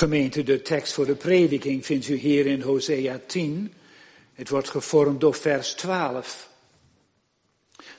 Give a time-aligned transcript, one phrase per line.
[0.00, 3.72] Gemeente, de tekst voor de prediking vindt u hier in Hosea 10.
[4.34, 6.48] Het wordt gevormd door vers 12.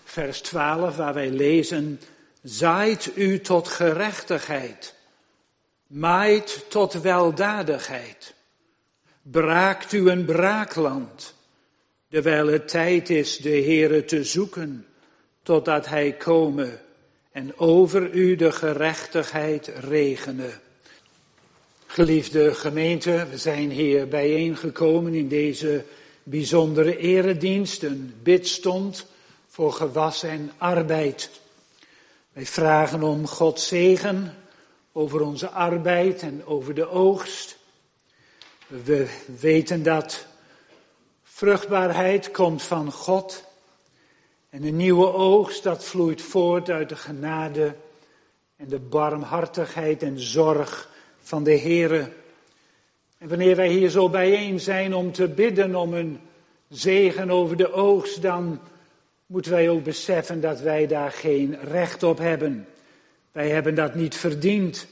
[0.04, 2.02] Vers 12 waar wij lezen,
[2.44, 4.96] zaait u tot gerechtigheid,
[5.88, 8.34] maait tot weldadigheid,
[9.22, 11.36] braakt u een braakland,
[12.10, 14.86] terwijl het tijd is de Heere te zoeken,
[15.44, 16.82] totdat Hij komen
[17.32, 20.62] en over u de gerechtigheid regenen.
[21.92, 25.86] Geliefde gemeente, we zijn hier bijeengekomen in deze
[26.24, 29.06] bijzondere eredienst, een bidstond
[29.48, 31.30] voor gewas en arbeid.
[32.34, 34.36] Wij vragen om Gods zegen
[34.92, 37.58] over onze arbeid en over de oogst.
[38.68, 39.08] We
[39.40, 40.26] weten dat
[41.24, 43.44] vruchtbaarheid komt van God
[44.50, 47.76] en een nieuwe oogst dat vloeit voort uit de genade
[48.56, 50.90] en de barmhartigheid en zorg
[51.32, 52.10] van de Heere.
[53.18, 56.20] En wanneer wij hier zo bijeen zijn om te bidden om een
[56.70, 58.60] zegen over de oogst, dan
[59.26, 62.68] moeten wij ook beseffen dat wij daar geen recht op hebben.
[63.32, 64.88] Wij hebben dat niet verdiend.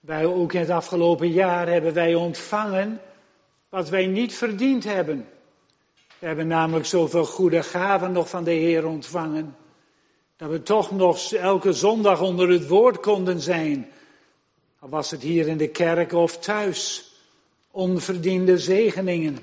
[0.00, 3.00] Wij ook in het afgelopen jaar hebben wij ontvangen
[3.68, 5.28] wat wij niet verdiend hebben.
[6.18, 9.56] We hebben namelijk zoveel goede gaven nog van de Heer ontvangen,
[10.36, 13.90] dat we toch nog elke zondag onder het woord konden zijn.
[14.80, 17.12] Al was het hier in de kerk of thuis,
[17.70, 19.38] onverdiende zegeningen.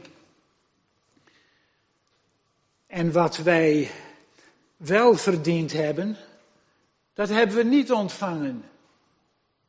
[2.88, 3.92] En wat wij
[4.78, 6.18] wel verdiend hebben,
[7.14, 8.64] dat hebben we niet ontvangen.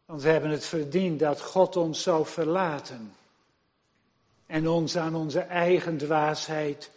[0.05, 3.13] Want we hebben het verdiend dat God ons zou verlaten
[4.47, 6.91] en ons aan onze eigen dwaasheid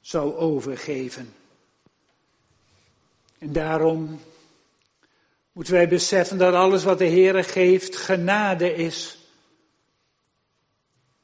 [0.00, 1.34] zou overgeven.
[3.38, 4.20] En daarom
[5.54, 9.18] moeten wij beseffen dat alles wat de Heere geeft genade is.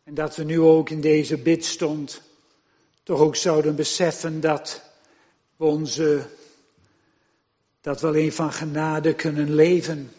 [0.05, 2.23] En dat we nu ook in deze bidstond
[3.03, 4.83] toch ook zouden beseffen dat
[5.57, 6.27] we onze,
[7.81, 10.13] dat we alleen van genade kunnen leven.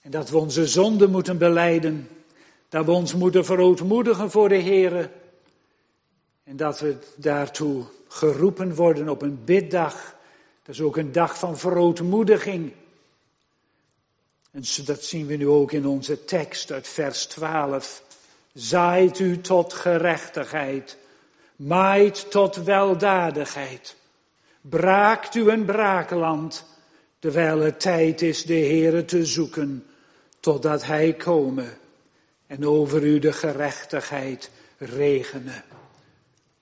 [0.00, 2.08] En dat we onze zonde moeten beleiden.
[2.68, 5.10] Dat we ons moeten verootmoedigen voor de Heere.
[6.44, 10.14] En dat we daartoe geroepen worden op een biddag.
[10.62, 12.72] Dat is ook een dag van verootmoediging.
[14.52, 18.02] En dat zien we nu ook in onze tekst uit vers 12.
[18.52, 20.96] Zaait u tot gerechtigheid,
[21.56, 23.96] maait tot weldadigheid.
[24.60, 26.64] Braakt u een braakland,
[27.18, 29.86] terwijl het tijd is de Heere te zoeken,
[30.40, 31.78] totdat Hij komen
[32.46, 35.64] en over u de gerechtigheid regenen.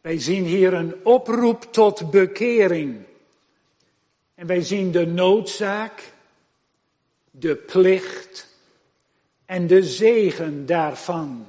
[0.01, 2.97] Wij zien hier een oproep tot bekering.
[4.35, 6.13] En wij zien de noodzaak,
[7.31, 8.49] de plicht
[9.45, 11.47] en de zegen daarvan.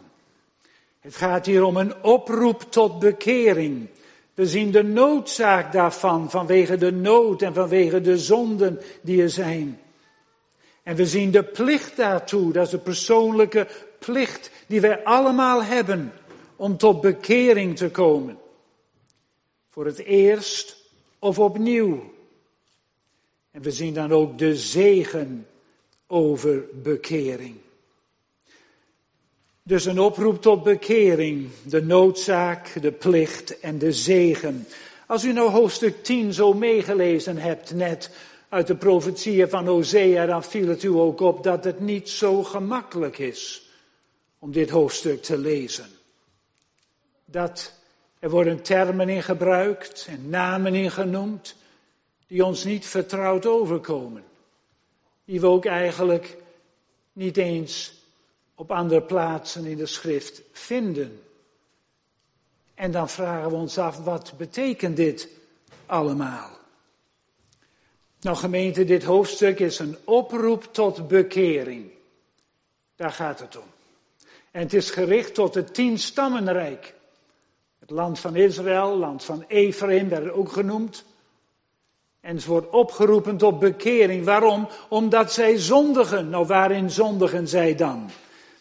[1.00, 3.88] Het gaat hier om een oproep tot bekering.
[4.34, 9.80] We zien de noodzaak daarvan vanwege de nood en vanwege de zonden die er zijn.
[10.84, 13.68] En we zien de plicht daartoe, dat is de persoonlijke
[14.00, 16.14] plicht die wij allemaal hebben
[16.56, 18.38] om tot bekering te komen.
[19.70, 20.78] Voor het eerst
[21.20, 22.14] of opnieuw.
[23.52, 25.48] En we zien dan ook de zegen
[26.12, 27.56] over bekering.
[29.64, 34.68] Dus een oproep tot bekering, de noodzaak, de plicht en de zegen.
[35.08, 38.12] Als u nou hoofdstuk 10 zo meegelezen hebt net
[38.50, 42.44] uit de profetieën van Hosea, dan viel het u ook op dat het niet zo
[42.44, 43.70] gemakkelijk is
[44.40, 45.86] om dit hoofdstuk te lezen.
[47.26, 47.74] Dat
[48.20, 51.56] er worden termen in gebruikt en namen in genoemd
[52.28, 54.24] die ons niet vertrouwd overkomen.
[55.32, 56.38] Die we ook eigenlijk
[57.14, 57.94] niet eens
[58.56, 61.22] op andere plaatsen in de schrift vinden.
[62.74, 65.30] En dan vragen we ons af, wat betekent dit
[65.86, 66.50] allemaal?
[68.22, 71.92] Nou gemeente, dit hoofdstuk is een oproep tot bekering.
[72.96, 73.68] Daar gaat het om.
[74.52, 76.94] En het is gericht tot het tien stammenrijk.
[77.80, 81.06] Het land van Israël, land van Ephraim werd ook genoemd.
[82.22, 84.26] En ze wordt opgeroepen tot bekering.
[84.26, 84.68] Waarom?
[84.90, 86.30] Omdat zij zondigen.
[86.30, 88.10] Nou, waarin zondigen zij dan?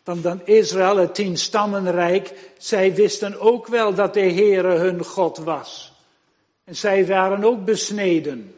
[0.04, 5.38] Want dan Israël, het tien stammenrijk, zij wisten ook wel dat de Heere hun God
[5.38, 5.92] was.
[6.64, 8.54] En zij waren ook besneden.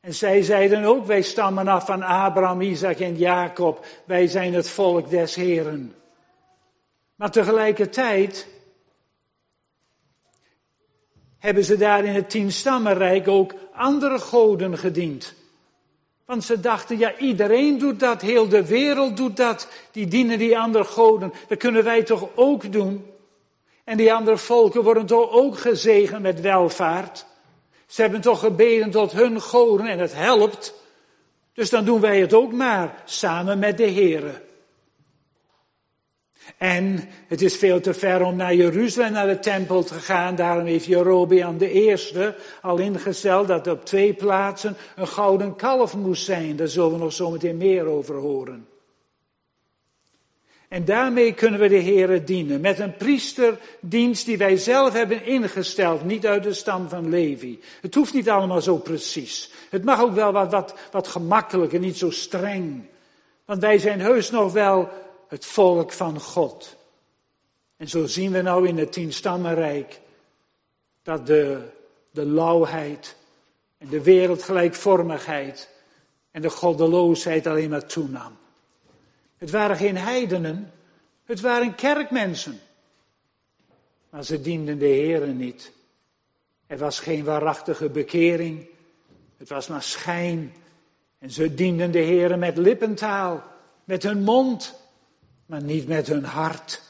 [0.00, 3.86] En zij zeiden ook, wij stammen af van Abraham, Isaac en Jacob.
[4.04, 5.94] Wij zijn het volk des Heren.
[7.14, 8.48] Maar tegelijkertijd
[11.40, 15.34] hebben ze daar in het tienstammenrijk ook andere goden gediend.
[16.24, 19.68] Want ze dachten, ja, iedereen doet dat, heel de wereld doet dat.
[19.92, 21.32] Die dienen die andere goden.
[21.48, 23.06] Dat kunnen wij toch ook doen?
[23.84, 27.26] En die andere volken worden toch ook gezegend met welvaart?
[27.86, 30.74] Ze hebben toch gebeden tot hun goden en het helpt.
[31.54, 34.42] Dus dan doen wij het ook maar, samen met de Heren.
[36.58, 40.34] En het is veel te ver om naar Jeruzalem, naar de tempel te gaan.
[40.34, 46.24] Daarom heeft Jerobeam de eerste al ingesteld dat op twee plaatsen een gouden kalf moest
[46.24, 46.56] zijn.
[46.56, 48.68] Daar zullen we nog zometeen meer over horen.
[50.70, 52.60] En daarmee kunnen we de Heeren dienen.
[52.60, 56.04] Met een priesterdienst die wij zelf hebben ingesteld.
[56.04, 57.60] Niet uit de stam van Levi.
[57.80, 59.50] Het hoeft niet allemaal zo precies.
[59.70, 62.84] Het mag ook wel wat, wat, wat gemakkelijker, niet zo streng.
[63.44, 64.88] Want wij zijn heus nog wel
[65.30, 66.76] het volk van God.
[67.76, 70.00] En zo zien we nou in het tienstammenrijk
[71.02, 71.68] dat de,
[72.10, 73.16] de lauwheid
[73.78, 75.68] en de wereldgelijkvormigheid
[76.30, 78.36] en de goddeloosheid alleen maar toenam.
[79.38, 80.72] Het waren geen heidenen,
[81.24, 82.60] het waren kerkmensen.
[84.10, 85.72] Maar ze dienden de Heeren niet.
[86.66, 88.68] Er was geen waarachtige bekering,
[89.36, 90.54] het was maar schijn.
[91.18, 93.42] En ze dienden de Heeren met lippentaal,
[93.84, 94.79] met hun mond,
[95.50, 96.82] maar niet met hun hart.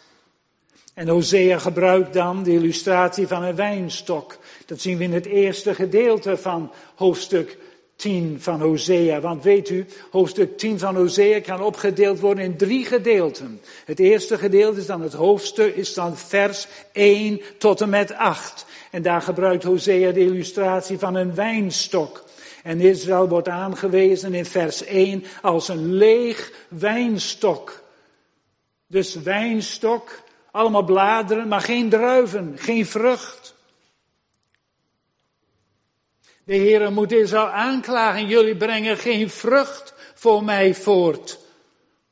[0.95, 4.39] En Hosea gebruikt dan de illustratie van een wijnstok.
[4.67, 7.59] Dat zien we in het eerste gedeelte van hoofdstuk
[7.97, 9.21] 10 van Hosea.
[9.21, 13.61] Want weet u, hoofdstuk 10 van Hosea kan opgedeeld worden in drie gedeelten.
[13.85, 18.67] Het eerste gedeelte is dan het hoofdstuk, is dan vers 1 tot en met 8.
[18.91, 22.25] En daar gebruikt Hosea de illustratie van een wijnstok.
[22.63, 27.80] En Israël wordt aangewezen in vers 1 als een leeg wijnstok.
[28.91, 33.55] Dus wijnstok, allemaal bladeren, maar geen druiven, geen vrucht.
[36.45, 41.39] De Heer moet Israël aanklagen, jullie brengen geen vrucht voor mij voort.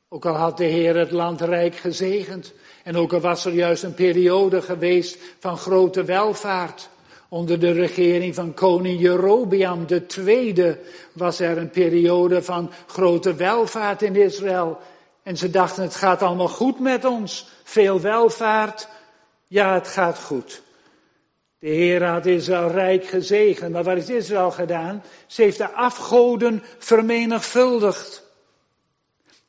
[0.09, 2.53] Ook al had de Heer het land rijk gezegend.
[2.83, 6.89] En ook al was er juist een periode geweest van grote welvaart.
[7.29, 9.85] Onder de regering van koning Jerobeam
[10.17, 10.75] II
[11.13, 14.79] was er een periode van grote welvaart in Israël.
[15.29, 17.47] En ze dachten, het gaat allemaal goed met ons.
[17.63, 18.87] Veel welvaart.
[19.47, 20.61] Ja, het gaat goed.
[21.59, 25.03] De Heer had Israël rijk gezegend, maar wat heeft Israël gedaan?
[25.27, 28.23] Ze heeft de afgoden vermenigvuldigd.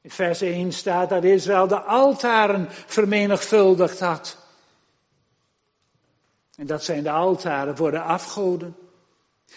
[0.00, 4.37] In vers 1 staat dat Israël de altaren vermenigvuldigd had.
[6.56, 8.77] En dat zijn de altaren voor de afgoden.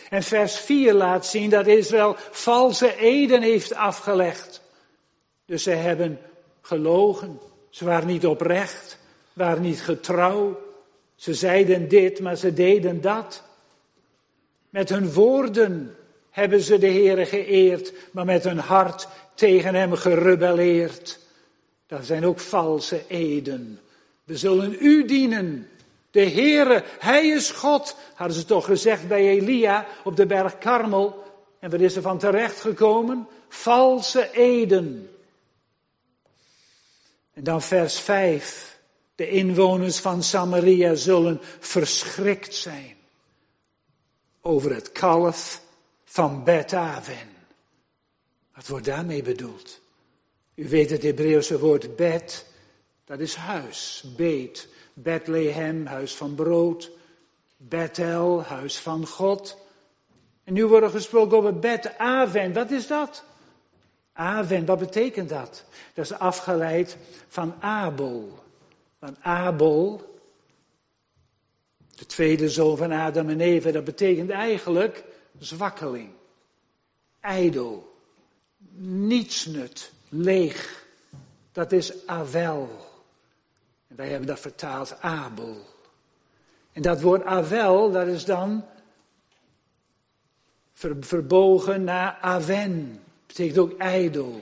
[0.10, 4.62] En vers 4 laat zien dat Israël valse eden heeft afgelegd.
[5.45, 6.19] Dus ze hebben
[6.62, 7.40] gelogen.
[7.69, 9.00] Ze waren niet oprecht,
[9.34, 10.62] waren niet getrouw.
[11.16, 13.44] Ze zeiden dit, maar ze deden dat.
[14.69, 15.95] Met hun woorden
[16.30, 21.19] hebben ze de Heere geëerd, maar met hun hart tegen hem gerebelleerd.
[21.88, 23.80] Dat zijn ook valse eden.
[24.24, 25.68] We zullen u dienen.
[26.12, 31.24] De Heere, Hij is God, hadden ze toch gezegd bij Elia op de berg Karmel.
[31.60, 33.28] En wat is er van terecht gekomen?
[33.48, 35.10] Valse eden.
[37.34, 38.80] En dan vers 5.
[39.16, 42.96] De inwoners van Samaria zullen verschrikt zijn
[44.42, 45.62] over het kalf
[46.04, 47.32] van Bet-Aven.
[48.56, 49.82] Wat wordt daarmee bedoeld?
[50.56, 52.46] U weet het Hebreeuwse woord bet,
[53.06, 54.68] dat is huis, beet.
[54.94, 56.92] Bethlehem, huis van brood.
[57.58, 59.58] Bethel, huis van God.
[60.44, 62.54] En nu wordt er gesproken over Bet-Aven.
[62.54, 63.24] Wat is dat?
[64.13, 65.65] Aven, wat betekent dat?
[65.93, 68.43] Dat is afgeleid van Abel.
[69.00, 70.01] Want Abel,
[71.96, 75.03] de tweede zoon van Adam en Eva, dat betekent eigenlijk
[75.39, 76.10] zwakkeling,
[77.20, 77.96] ijdel,
[78.75, 80.86] nietsnut, leeg.
[81.51, 82.70] Dat is Avel.
[83.88, 85.58] En wij hebben dat vertaald Abel.
[86.72, 88.65] En dat woord Avel, dat is dan
[91.00, 93.03] verbogen naar Aven
[93.34, 94.42] betekent ook ijdel.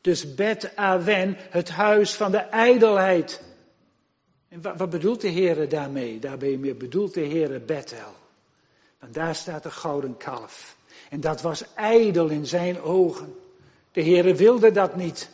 [0.00, 3.42] Dus Bet Aven, het huis van de ijdelheid.
[4.48, 6.18] En wat, wat bedoelt de Heer daarmee?
[6.18, 8.14] Daarbij bedoelt de Heer Bethel.
[8.98, 10.76] Want daar staat de gouden kalf.
[11.10, 13.34] En dat was ijdel in zijn ogen.
[13.92, 15.30] De Heer wilde dat niet.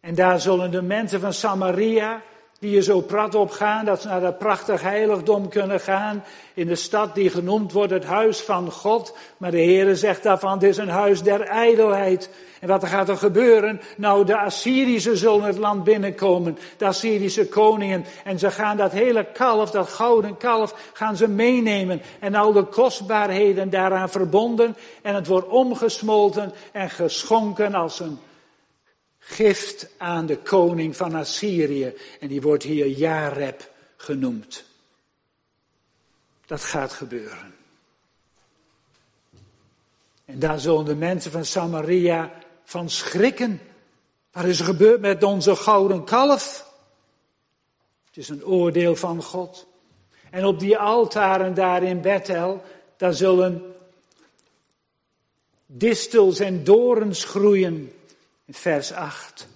[0.00, 2.22] En daar zullen de mensen van Samaria,
[2.58, 6.24] die je zo prat op gaan, dat ze naar dat prachtig heiligdom kunnen gaan,
[6.54, 9.16] in de stad die genoemd wordt het huis van God.
[9.36, 12.30] Maar de Heere zegt daarvan, het is een huis der ijdelheid.
[12.60, 13.80] En wat er gaat er gebeuren?
[13.96, 18.04] Nou, de Assyrische zullen het land binnenkomen, de Assyrische koningen.
[18.24, 22.02] En ze gaan dat hele kalf, dat gouden kalf, gaan ze meenemen.
[22.20, 24.76] En al de kostbaarheden daaraan verbonden.
[25.02, 28.18] En het wordt omgesmolten en geschonken als een
[29.18, 31.94] gift aan de koning van Assyrië.
[32.20, 34.64] En die wordt hier Jareb genoemd.
[36.46, 37.54] Dat gaat gebeuren.
[40.24, 42.32] En daar zullen de mensen van Samaria
[42.64, 43.60] van schrikken.
[44.32, 46.72] Wat is er gebeurd met onze gouden kalf?
[48.06, 49.66] Het is een oordeel van God.
[50.30, 52.62] En op die altaren daar in Bethel,
[52.96, 53.74] daar zullen
[55.66, 57.92] distels en dorens groeien.
[58.48, 59.48] In vers 8.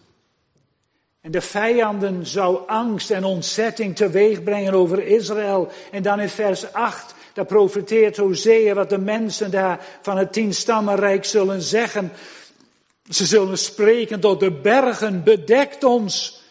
[1.20, 5.70] En de vijanden zou angst en ontzetting teweeg brengen over Israël.
[5.90, 11.24] En dan in vers 8, daar profeteert Hosea wat de mensen daar van het tienstammenrijk
[11.24, 12.12] zullen zeggen.
[13.10, 16.41] Ze zullen spreken tot de bergen, bedekt ons.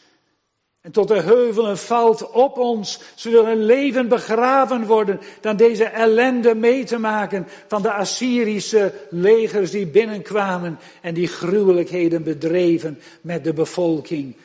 [0.82, 3.00] En tot de heuvelen valt op ons.
[3.16, 9.72] Ze willen leven begraven worden dan deze ellende mee te maken van de Assyrische legers
[9.72, 14.36] die binnenkwamen en die gruwelijkheden bedreven met de bevolking.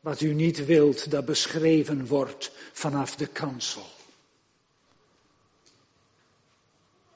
[0.00, 3.82] Wat u niet wilt dat beschreven wordt vanaf de kansel.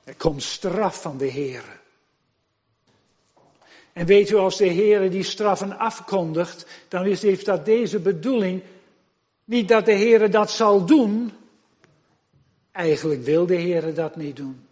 [0.04, 1.84] Er komt straf van de Heer.
[3.96, 8.62] En weet u, als de Heer die straffen afkondigt, dan heeft dat deze bedoeling.
[9.44, 11.32] Niet dat de Heer dat zal doen.
[12.72, 14.66] Eigenlijk wil de Heer dat niet doen.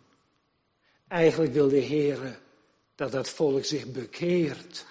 [1.09, 2.39] Eigenlijk wil de Heer
[2.95, 4.87] dat dat volk zich bekeert.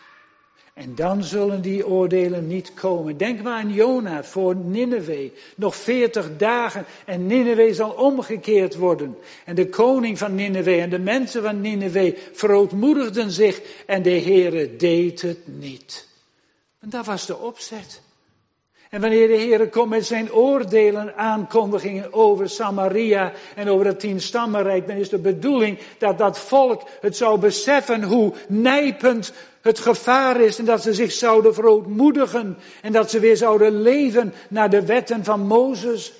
[0.73, 3.17] En dan zullen die oordelen niet komen.
[3.17, 5.31] Denk maar aan Jona voor Nineveh.
[5.55, 9.17] Nog veertig dagen en Nineveh zal omgekeerd worden.
[9.45, 14.75] En de koning van Nineveh en de mensen van Nineveh verootmoedigden zich en de Heere
[14.75, 16.07] deed het niet.
[16.79, 18.01] En dat was de opzet.
[18.93, 24.87] En wanneer de Heer komt met zijn oordelen, aankondigingen over Samaria en over het tienstammenrijk,
[24.87, 30.59] dan is de bedoeling dat dat volk het zou beseffen hoe nijpend het gevaar is
[30.59, 35.23] en dat ze zich zouden verootmoedigen en dat ze weer zouden leven naar de wetten
[35.23, 36.13] van Mozes.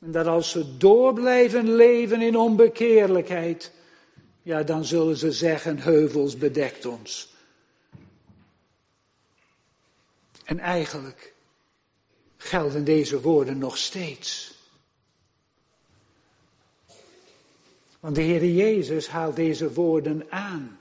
[0.00, 3.72] En dat als ze door blijven leven in onbekeerlijkheid,
[4.42, 7.34] ja, dan zullen ze zeggen, heuvels bedekt ons.
[10.46, 11.34] En eigenlijk
[12.36, 14.54] gelden deze woorden nog steeds.
[18.00, 20.78] Want de Heer Jezus haalt deze woorden aan.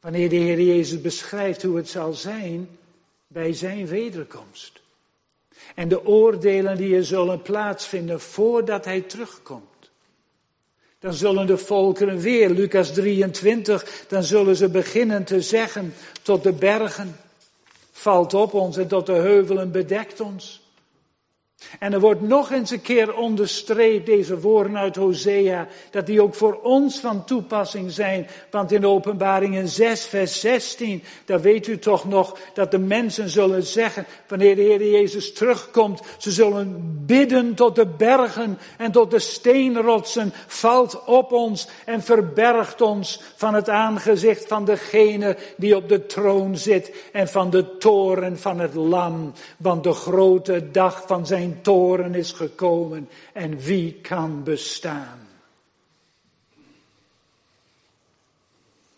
[0.00, 2.78] Wanneer de Heer Jezus beschrijft hoe het zal zijn
[3.26, 4.80] bij zijn wederkomst.
[5.74, 9.90] En de oordelen die er zullen plaatsvinden voordat hij terugkomt.
[10.98, 16.52] Dan zullen de volkeren weer, Lucas 23, dan zullen ze beginnen te zeggen tot de
[16.52, 17.16] bergen
[17.98, 20.67] valt op ons en tot de heuvelen bedekt ons.
[21.78, 26.34] En er wordt nog eens een keer onderstreept, deze woorden uit Hosea, dat die ook
[26.34, 28.26] voor ons van toepassing zijn.
[28.50, 33.62] Want in openbaringen 6, vers 16, daar weet u toch nog dat de mensen zullen
[33.62, 39.18] zeggen, wanneer de Heer Jezus terugkomt, ze zullen bidden tot de bergen en tot de
[39.18, 46.06] steenrotsen, valt op ons en verbergt ons van het aangezicht van degene die op de
[46.06, 49.32] troon zit en van de toren van het lam.
[49.56, 55.28] Want de grote dag van zijn toren is gekomen en wie kan bestaan?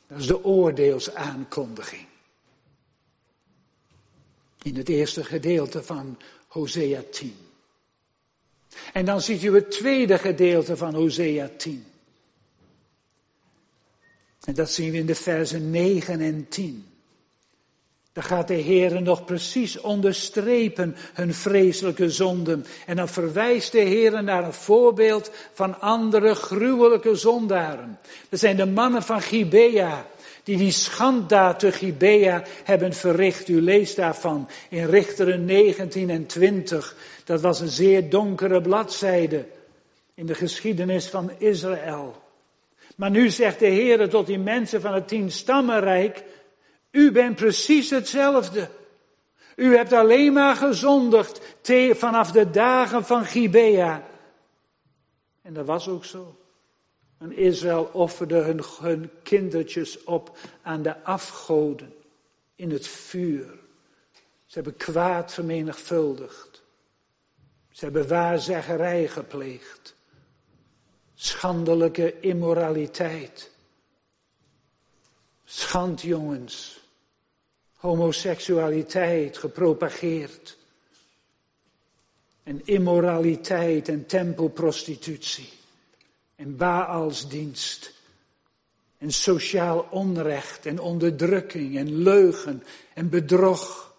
[0.07, 2.07] Dat is de oordeelsaankondiging.
[4.63, 7.37] In het eerste gedeelte van Hosea 10.
[8.93, 11.85] En dan ziet u het tweede gedeelte van Hosea 10.
[14.45, 16.90] En dat zien we in de versen 9 en 10.
[18.13, 22.65] Dan gaat de Heer nog precies onderstrepen hun vreselijke zonden.
[22.87, 27.99] En dan verwijst de Heer naar een voorbeeld van andere gruwelijke zondaren.
[28.29, 30.07] Dat zijn de mannen van Gibea,
[30.43, 33.49] die die schanddaad te Gibea hebben verricht.
[33.49, 36.97] U leest daarvan in Richteren 19 en 20.
[37.25, 39.47] Dat was een zeer donkere bladzijde
[40.15, 42.23] in de geschiedenis van Israël.
[42.97, 46.23] Maar nu zegt de Heer tot die mensen van het tien stammenrijk,
[46.91, 48.69] u bent precies hetzelfde.
[49.57, 51.41] U hebt alleen maar gezondigd
[51.93, 54.09] vanaf de dagen van Gibea.
[55.43, 56.41] En dat was ook zo.
[57.19, 61.95] En Israël offerde hun, hun kindertjes op aan de afgoden
[62.55, 63.59] in het vuur.
[64.47, 66.63] Ze hebben kwaad vermenigvuldigd.
[67.71, 69.95] Ze hebben waarzeggerij gepleegd.
[71.15, 73.51] Schandelijke immoraliteit.
[75.45, 76.80] Schandjongens.
[77.81, 80.59] Homoseksualiteit gepropageerd.
[82.43, 85.49] En immoraliteit en tempelprostitutie.
[86.37, 87.93] En Baalsdienst.
[88.99, 92.63] En sociaal onrecht en onderdrukking en leugen
[92.95, 93.95] en bedrog.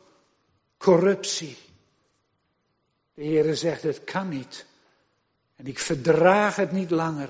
[0.77, 1.57] Corruptie.
[3.13, 4.65] De Heere zegt, het kan niet.
[5.55, 7.29] En ik verdraag het niet langer.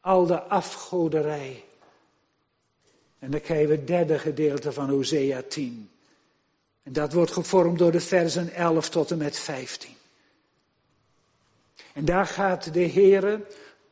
[0.00, 1.64] Al de afgoderij.
[3.22, 5.90] En dan krijgen we het derde gedeelte van Hosea 10.
[6.82, 9.90] En dat wordt gevormd door de versen 11 tot en met 15.
[11.92, 13.40] En daar gaat de Heere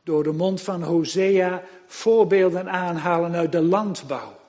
[0.03, 4.39] door de mond van Hosea voorbeelden aanhalen uit de landbouw.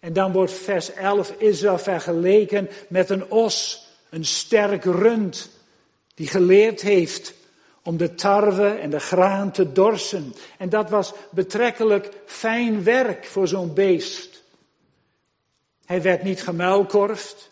[0.00, 5.50] En dan wordt vers 11 Israël vergeleken met een os, een sterk rund,
[6.14, 7.34] die geleerd heeft
[7.82, 10.34] om de tarwe en de graan te dorsen.
[10.58, 14.42] En dat was betrekkelijk fijn werk voor zo'n beest.
[15.84, 17.50] Hij werd niet gemuilkorfd.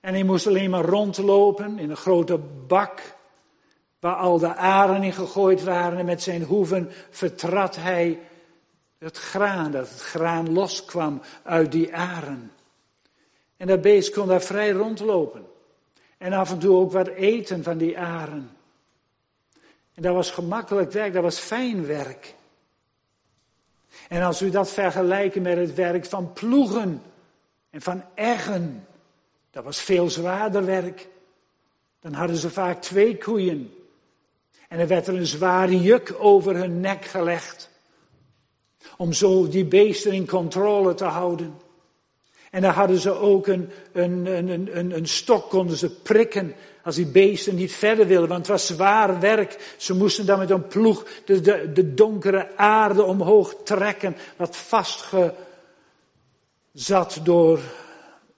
[0.00, 3.14] En hij moest alleen maar rondlopen in een grote bak
[4.00, 5.98] waar al de aren in gegooid waren.
[5.98, 8.18] En met zijn hoeven vertrad hij
[8.98, 12.52] het graan, dat het graan loskwam uit die aren.
[13.56, 15.46] En dat beest kon daar vrij rondlopen.
[16.18, 18.55] En af en toe ook wat eten van die aren.
[19.96, 22.34] En dat was gemakkelijk werk, dat was fijn werk.
[24.08, 27.02] En als u dat vergelijkt met het werk van ploegen
[27.70, 28.86] en van eggen,
[29.50, 31.08] dat was veel zwaarder werk.
[32.00, 33.74] Dan hadden ze vaak twee koeien.
[34.68, 37.70] En er werd er een zware juk over hun nek gelegd.
[38.96, 41.54] Om zo die beesten in controle te houden.
[42.50, 46.54] En dan hadden ze ook een, een, een, een, een stok, konden ze prikken
[46.86, 49.74] als die beesten niet verder wilden, want het was zwaar werk.
[49.76, 55.34] Ze moesten dan met een ploeg de, de, de donkere aarde omhoog trekken, wat vastgezat
[57.22, 57.60] door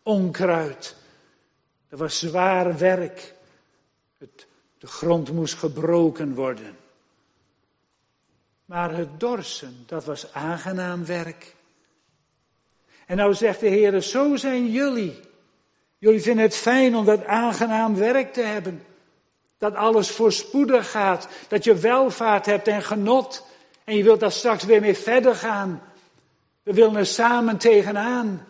[0.02, 0.96] onkruid.
[1.88, 3.34] Dat was zwaar werk.
[4.18, 4.46] Het,
[4.78, 6.76] de grond moest gebroken worden.
[8.64, 11.56] Maar het dorsen, dat was aangenaam werk.
[13.08, 15.20] En nou zegt de Heer, zo zijn jullie.
[15.98, 18.82] Jullie vinden het fijn om dat aangenaam werk te hebben.
[19.58, 21.28] Dat alles voorspoedig gaat.
[21.48, 23.46] Dat je welvaart hebt en genot.
[23.84, 25.82] En je wilt daar straks weer mee verder gaan.
[26.62, 28.46] We willen er samen tegenaan.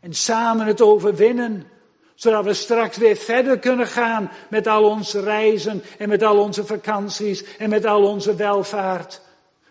[0.00, 1.66] En samen het overwinnen.
[2.14, 6.66] Zodat we straks weer verder kunnen gaan met al onze reizen en met al onze
[6.66, 9.20] vakanties en met al onze welvaart.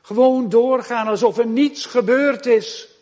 [0.02, 2.95] Gewoon doorgaan alsof er niets gebeurd is.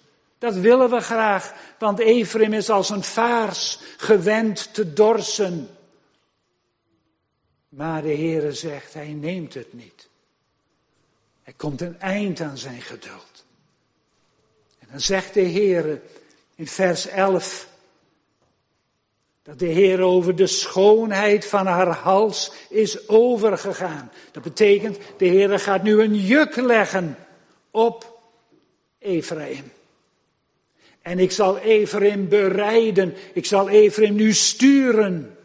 [0.43, 5.69] Dat willen we graag, want Ephraim is als een vaars gewend te dorsen.
[7.69, 10.09] Maar de Heere zegt, hij neemt het niet.
[11.43, 13.45] Er komt een eind aan zijn geduld.
[14.79, 16.01] En dan zegt de Heere
[16.55, 17.67] in vers 11,
[19.43, 24.11] dat de Heer over de schoonheid van haar hals is overgegaan.
[24.31, 27.17] Dat betekent, de Heer gaat nu een juk leggen
[27.71, 28.21] op
[28.99, 29.71] Ephraim.
[31.03, 33.13] En ik zal Ephraim bereiden.
[33.33, 35.37] Ik zal Ephraim nu sturen.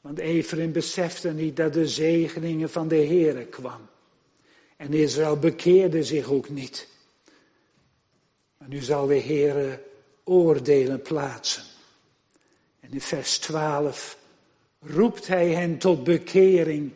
[0.00, 3.88] Want Ephraim besefte niet dat de zegeningen van de Heere kwam.
[4.76, 6.88] En Israël bekeerde zich ook niet.
[8.58, 9.82] Maar nu zal de Heere
[10.24, 11.62] oordelen plaatsen.
[12.80, 14.18] En in vers 12
[14.80, 16.92] roept hij hen tot bekering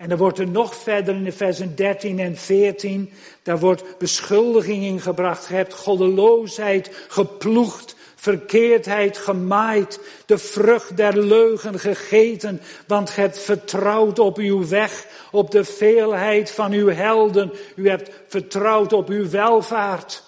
[0.00, 4.84] en dan wordt er nog verder in de versen 13 en 14, daar wordt beschuldiging
[4.84, 5.48] ingebracht.
[5.48, 14.18] Je hebt goddeloosheid geploegd, verkeerdheid gemaaid, de vrucht der leugen gegeten, want je hebt vertrouwd
[14.18, 17.52] op uw weg, op de veelheid van uw helden.
[17.74, 20.22] U hebt vertrouwd op uw welvaart.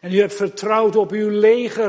[0.00, 1.88] En u hebt vertrouwd op uw leger.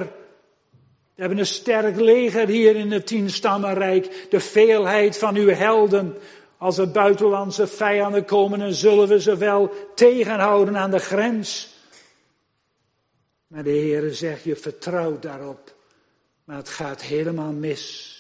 [1.16, 4.28] We hebben een sterk leger hier in het tienstammenrijk.
[4.30, 6.18] De veelheid van uw helden.
[6.60, 11.70] Als er buitenlandse vijanden komen, dan zullen we ze wel tegenhouden aan de grens.
[13.48, 15.76] Maar de Heere zegt, je vertrouwt daarop.
[16.44, 18.16] Maar het gaat helemaal mis.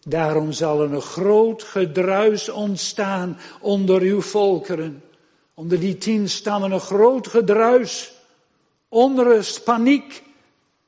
[0.00, 5.02] Daarom zal er een groot gedruis ontstaan onder uw volkeren.
[5.54, 8.12] Onder die tien stammen een groot gedruis.
[8.88, 10.22] Onrust, paniek.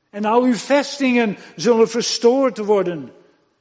[0.09, 3.11] En al uw vestingen zullen verstoord worden.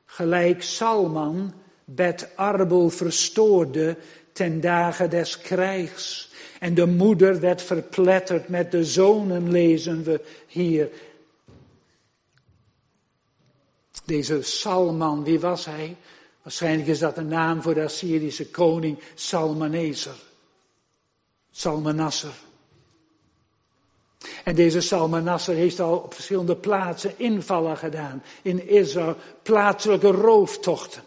[0.05, 1.55] Gelijk Salman
[1.91, 3.97] Bet Arbel verstoorde
[4.33, 6.31] ten dagen des krijgs.
[6.61, 10.89] En de moeder werd verpletterd met de zonen, lezen we hier.
[14.05, 15.97] Deze Salman, wie was hij?
[16.43, 20.17] Waarschijnlijk is dat een naam voor de Assyrische koning Salmaneser.
[21.51, 22.35] Salmanasser.
[24.45, 28.23] En deze Salmanasser heeft al op verschillende plaatsen invallen gedaan.
[28.43, 31.03] In Israël, plaatselijke rooftochten.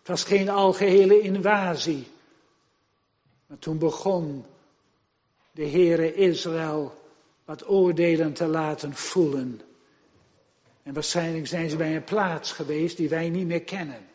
[0.00, 2.06] Het was geen algehele invasie.
[3.46, 4.44] Maar toen begon
[5.52, 6.98] de Heere Israël
[7.44, 9.60] wat oordelen te laten voelen.
[10.82, 14.08] En waarschijnlijk zijn ze bij een plaats geweest die wij niet meer kennen.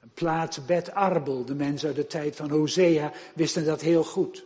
[0.00, 1.44] Een plaats Bet Arbel.
[1.44, 4.44] De mensen uit de tijd van Hosea wisten dat heel goed.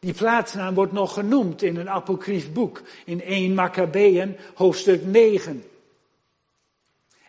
[0.00, 5.64] Die plaatsnaam wordt nog genoemd in een apocryf boek, in 1 Maccabeën, hoofdstuk 9.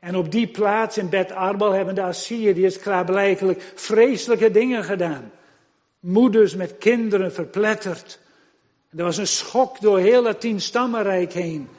[0.03, 5.31] En op die plaats in Bet Arbel hebben de Assyriërs klaarblijkelijk vreselijke dingen gedaan.
[5.99, 8.19] Moeders met kinderen verpletterd.
[8.95, 11.69] Er was een schok door heel het tienstammenrijk heen.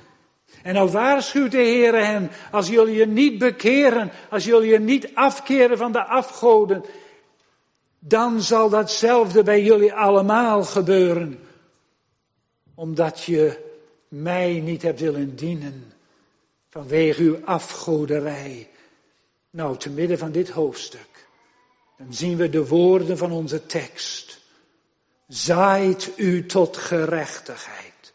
[0.62, 5.10] En nou waarschuwt de Heer hen, als jullie je niet bekeren, als jullie je niet
[5.14, 6.84] afkeren van de afgoden,
[7.98, 11.38] dan zal datzelfde bij jullie allemaal gebeuren.
[12.74, 13.58] Omdat je
[14.08, 15.93] mij niet hebt willen dienen
[16.74, 18.68] vanwege uw afgoderij.
[19.50, 21.26] Nou, te midden van dit hoofdstuk,
[21.98, 24.40] dan zien we de woorden van onze tekst.
[25.28, 28.12] Zaait u tot gerechtigheid.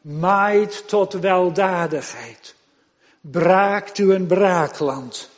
[0.00, 2.54] Maait tot weldadigheid.
[3.20, 5.30] Braakt u een braakland,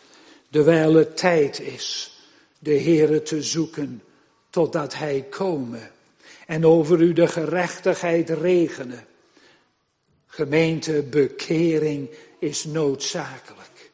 [0.50, 2.18] terwijl het tijd is
[2.58, 4.02] de Heere te zoeken
[4.50, 5.90] totdat Hij komen
[6.46, 9.06] en over u de gerechtigheid regenen.
[10.26, 13.90] Gemeente, bekering is noodzakelijk.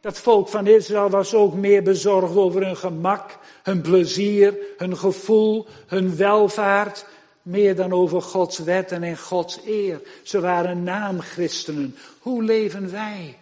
[0.00, 5.66] Dat volk van Israël was ook meer bezorgd over hun gemak, hun plezier, hun gevoel,
[5.86, 7.06] hun welvaart,
[7.42, 10.00] meer dan over Gods wetten en Gods eer.
[10.22, 11.96] Ze waren naamchristenen.
[12.18, 13.36] Hoe leven wij?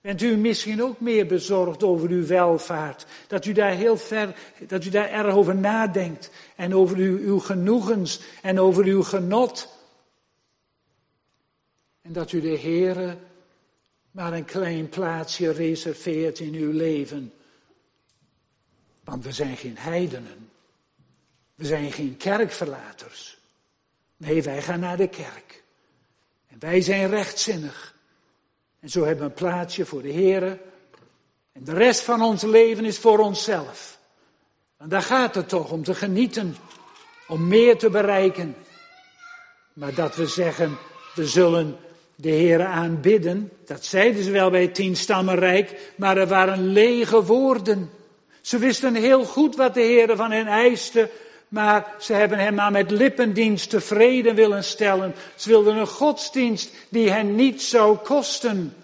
[0.00, 3.06] Bent u misschien ook meer bezorgd over uw welvaart?
[3.26, 4.34] Dat u daar heel ver,
[4.66, 6.30] dat u daar erg over nadenkt.
[6.56, 9.73] En over uw, uw genoegens en over uw genot.
[12.04, 13.16] En dat u de Heere
[14.10, 17.32] maar een klein plaatsje reserveert in uw leven.
[19.04, 20.50] Want we zijn geen heidenen.
[21.54, 23.38] We zijn geen kerkverlaters.
[24.16, 25.62] Nee, wij gaan naar de kerk.
[26.48, 27.94] En wij zijn rechtzinnig.
[28.80, 30.60] En zo hebben we een plaatsje voor de Heer.
[31.52, 33.98] En de rest van ons leven is voor onszelf.
[34.76, 36.56] En daar gaat het toch om te genieten,
[37.28, 38.56] om meer te bereiken.
[39.72, 40.78] Maar dat we zeggen,
[41.14, 41.78] we zullen
[42.16, 47.90] de Heer aanbidden, dat zeiden ze wel bij het tienstammenrijk, maar er waren lege woorden.
[48.40, 51.10] Ze wisten heel goed wat de Heer van hen eiste,
[51.48, 55.14] maar ze hebben hem maar met lippendienst tevreden willen stellen.
[55.34, 58.74] Ze wilden een godsdienst die hen niet zou kosten.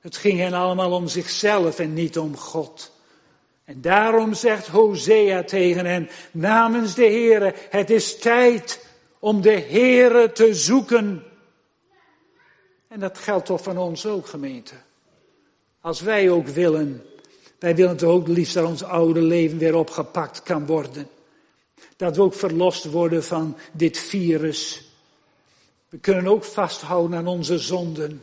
[0.00, 2.92] Het ging hen allemaal om zichzelf en niet om God.
[3.64, 8.86] En daarom zegt Hosea tegen hen, namens de Heere, het is tijd
[9.18, 11.24] om de Heere te zoeken.
[12.88, 14.74] En dat geldt toch van ons ook, gemeente.
[15.80, 17.04] Als wij ook willen,
[17.58, 21.08] wij willen toch ook liefst dat ons oude leven weer opgepakt kan worden.
[21.96, 24.90] Dat we ook verlost worden van dit virus.
[25.88, 28.22] We kunnen ook vasthouden aan onze zonden.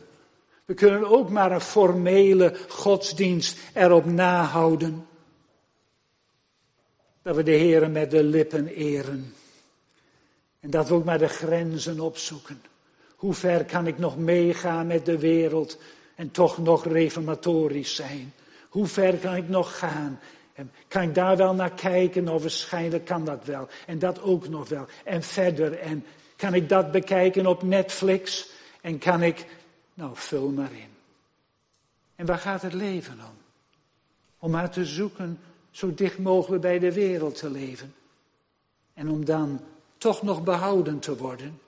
[0.64, 5.06] We kunnen ook maar een formele godsdienst erop nahouden.
[7.22, 9.34] Dat we de Heeren met de lippen eren.
[10.60, 12.62] En dat we ook maar de grenzen opzoeken.
[13.24, 15.78] Hoe ver kan ik nog meegaan met de wereld
[16.14, 18.32] en toch nog reformatorisch zijn?
[18.68, 20.20] Hoe ver kan ik nog gaan
[20.54, 22.24] en kan ik daar wel naar kijken?
[22.24, 23.68] Nou, waarschijnlijk kan dat wel.
[23.86, 24.86] En dat ook nog wel.
[25.04, 25.78] En verder.
[25.78, 26.04] En
[26.36, 28.48] kan ik dat bekijken op Netflix?
[28.80, 29.46] En kan ik.
[29.94, 30.94] Nou, vul maar in.
[32.16, 33.36] En waar gaat het leven om?
[34.38, 37.94] Om maar te zoeken zo dicht mogelijk bij de wereld te leven.
[38.94, 39.60] En om dan
[39.98, 41.58] toch nog behouden te worden.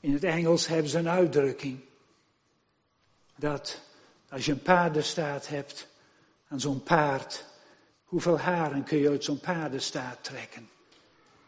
[0.00, 1.80] In het Engels hebben ze een uitdrukking.
[3.36, 3.80] Dat
[4.28, 5.88] als je een paardenstaat hebt,
[6.48, 7.44] aan zo'n paard.
[8.04, 10.68] Hoeveel haren kun je uit zo'n paardenstaart trekken?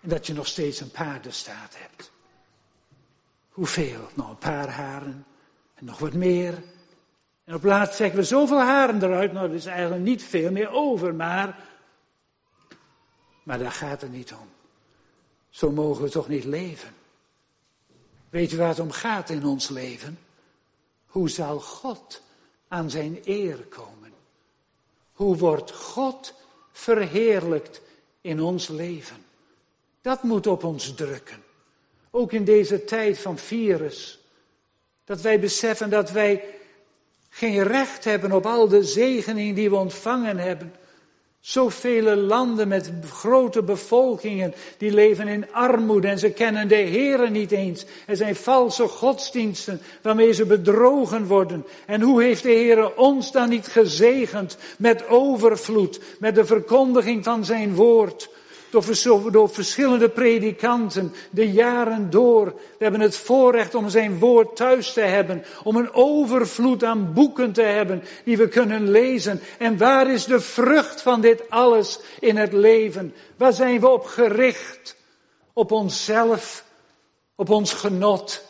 [0.00, 2.10] En dat je nog steeds een paardenstaart hebt.
[3.48, 4.08] Hoeveel?
[4.14, 5.26] Nog een paar haren.
[5.74, 6.62] En nog wat meer.
[7.44, 9.32] En op laatst zeggen we zoveel haren eruit.
[9.32, 11.68] Nou, er is eigenlijk niet veel meer over, maar.
[13.42, 14.48] Maar daar gaat het niet om.
[15.48, 16.94] Zo mogen we toch niet leven.
[18.30, 20.18] Weet u waar het om gaat in ons leven?
[21.06, 22.22] Hoe zal God
[22.68, 24.12] aan zijn eer komen?
[25.12, 26.34] Hoe wordt God
[26.72, 27.80] verheerlijkt
[28.20, 29.24] in ons leven?
[30.00, 31.42] Dat moet op ons drukken.
[32.10, 34.18] Ook in deze tijd van virus.
[35.04, 36.44] Dat wij beseffen dat wij
[37.28, 40.74] geen recht hebben op al de zegeningen die we ontvangen hebben.
[41.40, 47.50] Zoveel landen met grote bevolkingen, die leven in armoede en ze kennen de Heeren niet
[47.50, 47.84] eens.
[48.06, 51.66] Er zijn valse godsdiensten waarmee ze bedrogen worden.
[51.86, 57.44] En hoe heeft de Heer ons dan niet gezegend met overvloed, met de verkondiging van
[57.44, 58.30] zijn woord?
[59.30, 62.44] Door, verschillende predikanten, de jaren door.
[62.44, 67.52] We hebben het voorrecht om zijn woord thuis te hebben, om een overvloed aan boeken
[67.52, 69.40] te hebben die we kunnen lezen.
[69.58, 73.14] En waar is de vrucht van dit alles in het leven?
[73.36, 74.96] Waar zijn we op gericht?
[75.52, 76.64] Op onszelf?
[77.34, 78.42] Op ons genot?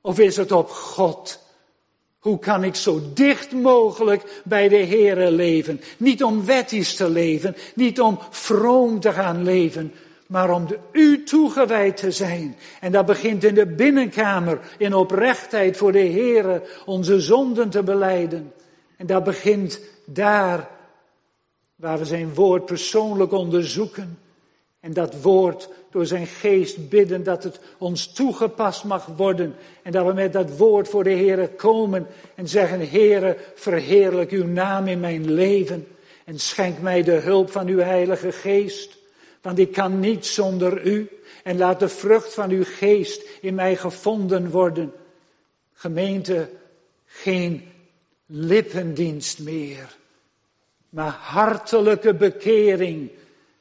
[0.00, 1.45] Of is het op God?
[2.26, 5.80] Hoe kan ik zo dicht mogelijk bij de Heere leven?
[5.96, 9.92] Niet om wettisch te leven, niet om vroom te gaan leven,
[10.26, 12.56] maar om de u toegewijd te zijn.
[12.80, 18.52] En dat begint in de binnenkamer, in oprechtheid voor de Heere, onze zonden te beleiden.
[18.96, 20.68] En dat begint daar,
[21.76, 24.18] waar we zijn woord persoonlijk onderzoeken.
[24.80, 29.54] En dat woord door zijn geest bidden dat het ons toegepast mag worden.
[29.82, 34.46] En dat we met dat woord voor de Heer komen en zeggen, Heere, verheerlijk uw
[34.46, 35.86] naam in mijn leven.
[36.24, 38.96] En schenk mij de hulp van uw Heilige Geest.
[39.42, 41.08] Want ik kan niet zonder u.
[41.42, 44.92] En laat de vrucht van uw geest in mij gevonden worden.
[45.72, 46.48] Gemeente,
[47.06, 47.72] geen
[48.26, 49.96] lippendienst meer,
[50.88, 53.10] maar hartelijke bekering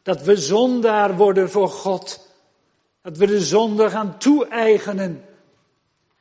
[0.05, 2.24] dat we zondaar worden voor God.
[3.05, 5.25] Dat we de zonde gaan toe-eigenen.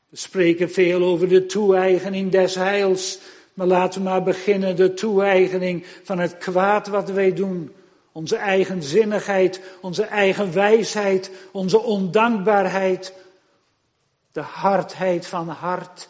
[0.09, 3.19] We spreken veel over de toe-eigening des heils.
[3.55, 7.75] Maar laten we maar beginnen de toe-eigening van het kwaad wat wij doen.
[8.13, 13.15] Onze eigenzinnigheid, onze eigen wijsheid, onze ondankbaarheid.
[14.33, 16.09] De hardheid van hart.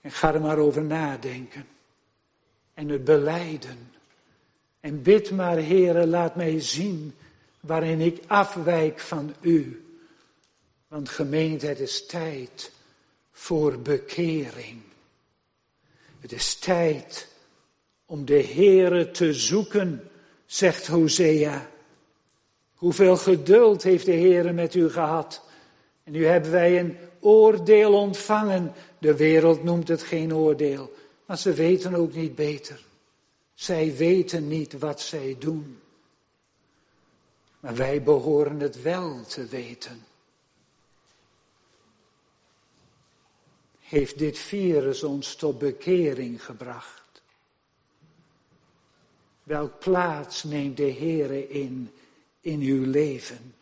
[0.00, 1.66] En ga er maar over nadenken
[2.74, 3.87] en het beleiden.
[4.80, 7.14] En bid maar, Heere, laat mij zien
[7.60, 9.82] waarin ik afwijk van U.
[10.88, 12.72] Want gemeente, het is tijd
[13.30, 14.80] voor bekering.
[16.20, 17.28] Het is tijd
[18.06, 20.10] om de Heere te zoeken,
[20.46, 21.70] zegt Hosea.
[22.74, 25.42] Hoeveel geduld heeft de Heere met u gehad?
[26.04, 28.72] En nu hebben wij een oordeel ontvangen.
[28.98, 30.92] De wereld noemt het geen oordeel.
[31.26, 32.86] Maar ze weten ook niet beter.
[33.58, 35.80] Zij weten niet wat zij doen.
[37.60, 40.06] Maar wij behoren het wel te weten.
[43.78, 47.22] Heeft dit virus ons tot bekering gebracht?
[49.42, 51.92] Welk plaats neemt de Heere in,
[52.40, 53.54] in uw leven?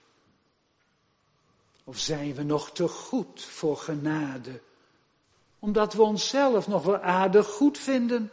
[1.84, 4.60] Of zijn we nog te goed voor genade
[5.58, 8.30] omdat we onszelf nog wel aardig goed vinden,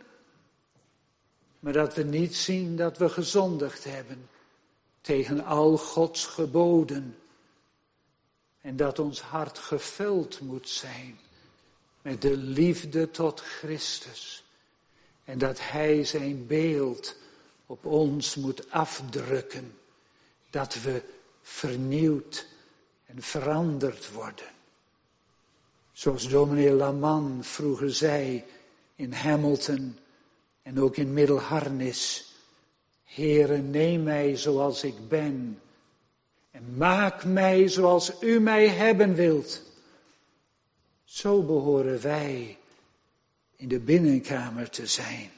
[1.64, 4.30] maar dat we niet zien dat we gezondigd hebben
[5.02, 7.18] tegen al Gods geboden.
[8.62, 11.20] En dat ons hart gevuld moet zijn
[12.02, 14.44] met de liefde tot Christus.
[15.24, 17.16] En dat Hij zijn beeld
[17.66, 19.78] op ons moet afdrukken.
[20.50, 21.04] Dat we
[21.42, 22.48] vernieuwd
[23.06, 24.52] en veranderd worden.
[25.92, 28.44] Zoals dominee Laman vroeger zei
[28.96, 29.98] in Hamilton
[30.64, 32.34] en ook in Middelharnis.
[33.04, 35.62] Heere, neem mij zoals ik ben
[36.52, 39.62] en maak mij zoals u mij hebben wilt.
[41.04, 42.58] Zo behoren wij
[43.56, 45.32] in de binnenkamer te zijn.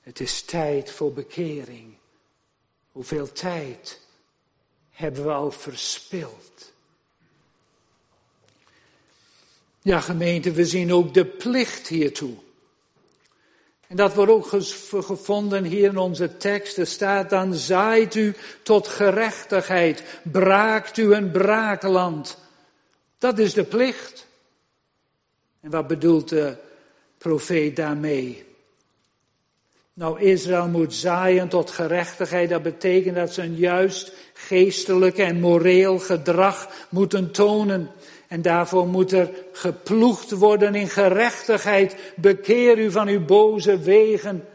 [0.00, 1.94] Het is tijd voor bekering.
[2.92, 4.00] Hoeveel tijd
[4.90, 6.72] hebben we al verspild?
[9.82, 12.36] Ja, gemeente, we zien ook de plicht hiertoe.
[13.90, 14.48] En dat wordt ook
[15.04, 16.78] gevonden hier in onze tekst.
[16.78, 22.38] Er staat dan, zaait u tot gerechtigheid, braakt u een braakland.
[23.18, 24.26] Dat is de plicht.
[25.60, 26.56] En wat bedoelt de
[27.18, 28.44] profeet daarmee?
[29.92, 32.48] Nou, Israël moet zaaien tot gerechtigheid.
[32.48, 37.90] Dat betekent dat ze een juist geestelijk en moreel gedrag moeten tonen.
[38.30, 42.12] En daarvoor moet er geploegd worden in gerechtigheid.
[42.16, 44.48] Bekeer u van uw boze wegen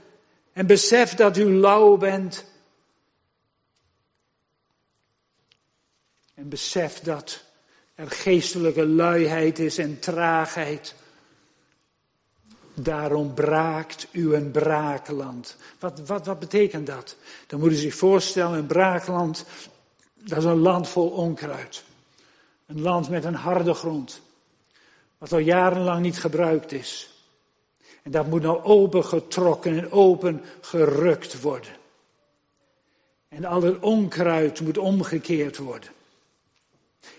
[0.53, 2.45] en besef dat u lauw bent.
[6.33, 7.43] En besef dat
[7.95, 10.95] er geestelijke luiheid is en traagheid.
[12.73, 15.55] Daarom braakt u een braakland.
[15.79, 17.15] Wat, wat, wat betekent dat?
[17.47, 19.45] Dan moet u zich voorstellen, een braakland,
[20.13, 21.83] dat is een land vol onkruid.
[22.65, 24.21] Een land met een harde grond.
[25.17, 27.09] Wat al jarenlang niet gebruikt is.
[28.03, 31.71] En dat moet nou opengetrokken en open gerukt worden.
[33.27, 35.89] En al het onkruid moet omgekeerd worden.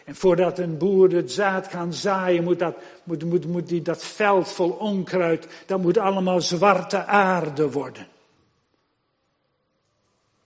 [0.04, 4.04] En voordat een boer het zaad kan zaaien, moet dat, moet, moet, moet die, dat
[4.04, 8.06] veld vol onkruid, dat moet allemaal zwarte aarde worden.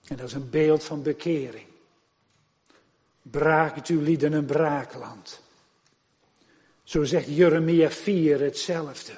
[0.07, 1.70] En dat is een beeld van bekering.
[3.21, 5.41] Braakt u lieden een braakland.
[6.83, 9.13] Zo zegt Jeremia 4 hetzelfde.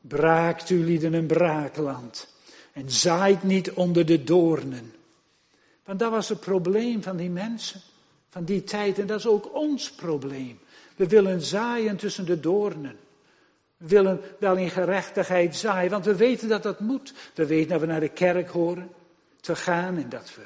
[0.00, 2.34] Braakt u lieden een braakland.
[2.72, 4.94] En zaait niet onder de doornen.
[5.84, 7.80] Want dat was het probleem van die mensen
[8.28, 8.98] van die tijd.
[8.98, 10.58] En dat is ook ons probleem.
[10.96, 12.96] We willen zaaien tussen de doornen.
[13.76, 17.14] We willen wel in gerechtigheid zaaien, want we weten dat dat moet.
[17.34, 18.90] We weten dat we naar de kerk horen
[19.40, 20.42] te gaan en dat we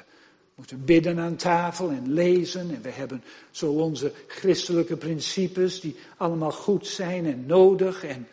[0.57, 2.75] moeten bidden aan tafel en lezen.
[2.75, 8.03] En we hebben zo onze christelijke principes die allemaal goed zijn en nodig.
[8.03, 8.27] En...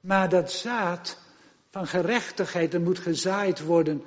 [0.00, 1.18] Maar dat zaad
[1.70, 4.02] van gerechtigheid, dat moet gezaaid worden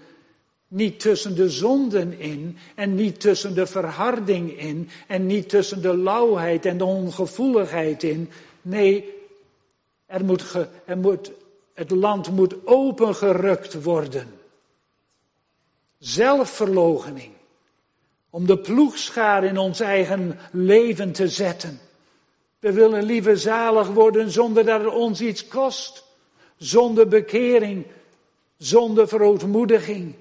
[0.68, 5.98] niet tussen de zonden in en niet tussen de verharding in en niet tussen de
[5.98, 8.30] lauwheid en de ongevoeligheid in.
[8.62, 9.14] Nee,
[10.06, 11.32] er moet, ge, er moet,
[11.74, 14.37] het land moet opengerukt worden.
[16.00, 17.32] Zelfverloochening.
[18.30, 21.80] Om de ploegschaar in ons eigen leven te zetten.
[22.60, 26.06] We willen liever zalig worden zonder dat het ons iets kost.
[26.58, 27.86] Zonder bekering,
[28.58, 30.16] zonder verootmoediging.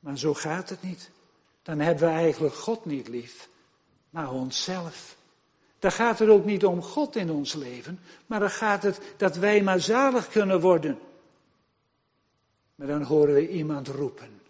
[0.00, 1.10] Maar zo gaat het niet.
[1.62, 3.48] Dan hebben we eigenlijk God niet lief,
[4.10, 5.16] maar onszelf.
[5.78, 9.36] Dan gaat het ook niet om God in ons leven, maar dan gaat het dat
[9.36, 10.98] wij maar zalig kunnen worden.
[12.82, 14.40] Maar dan horen we iemand roepen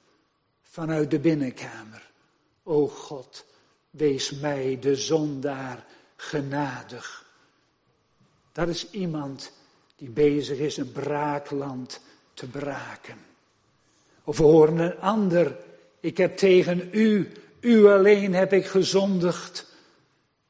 [0.63, 2.11] vanuit de binnenkamer.
[2.63, 3.45] O God,
[3.91, 5.85] wees mij de zondaar
[6.17, 7.27] genadig.
[8.53, 9.53] Dat is iemand
[9.97, 12.01] die bezig is een braakland
[12.35, 13.19] te braken.
[14.25, 15.57] Of we horen een ander,
[16.01, 19.67] ik heb tegen u, u alleen heb ik gezondigd.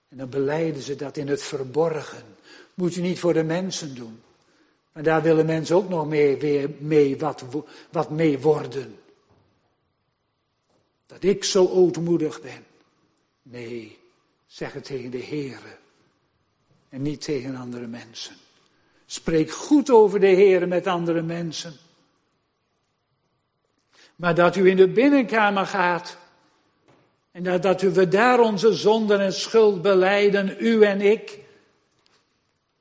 [0.08, 2.24] En dan beleiden ze dat in het verborgen.
[2.74, 4.22] Moet je niet voor de mensen doen.
[4.92, 7.44] Maar daar willen mensen ook nog mee, weer mee wat,
[7.90, 8.98] wat mee worden.
[11.06, 12.64] Dat ik zo ootmoedig ben.
[13.42, 13.98] Nee,
[14.46, 15.78] zeg het tegen de Heere.
[16.88, 18.36] En niet tegen andere mensen.
[19.06, 21.76] Spreek goed over de Heere met andere mensen.
[24.16, 26.16] Maar dat u in de binnenkamer gaat.
[27.30, 31.38] En dat, dat we daar onze zonden en schuld beleiden, u en ik.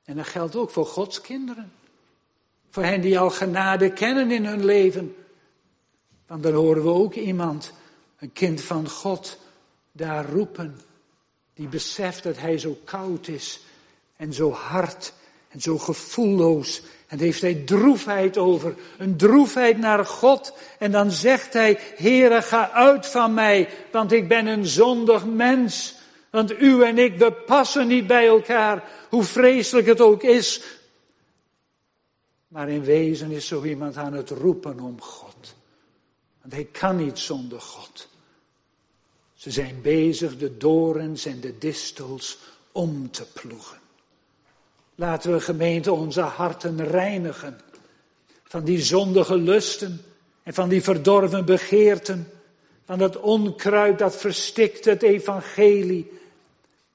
[0.04, 1.71] En dat geldt ook voor Gods kinderen.
[2.71, 5.15] Voor hen die al genade kennen in hun leven.
[6.27, 7.73] Want dan horen we ook iemand,
[8.19, 9.38] een kind van God,
[9.91, 10.79] daar roepen.
[11.53, 13.60] Die beseft dat hij zo koud is
[14.15, 15.13] en zo hard
[15.49, 16.81] en zo gevoelloos
[17.12, 20.53] en heeft hij droefheid over, een droefheid naar God.
[20.79, 25.95] En dan zegt hij, Heere, ga uit van mij, want ik ben een zondig mens.
[26.29, 30.62] Want u en ik, we passen niet bij elkaar, hoe vreselijk het ook is.
[32.52, 35.56] Maar in wezen is zo iemand aan het roepen om God.
[36.42, 38.08] Want hij kan niet zonder God.
[39.34, 42.38] Ze zijn bezig de dorens en de distels
[42.72, 43.78] om te ploegen.
[44.96, 47.60] Laten we gemeente onze harten reinigen
[48.44, 50.02] van die zondige lusten
[50.44, 52.32] en van die verdorven begeerten,
[52.86, 56.12] van dat onkruid dat verstikt het evangelie.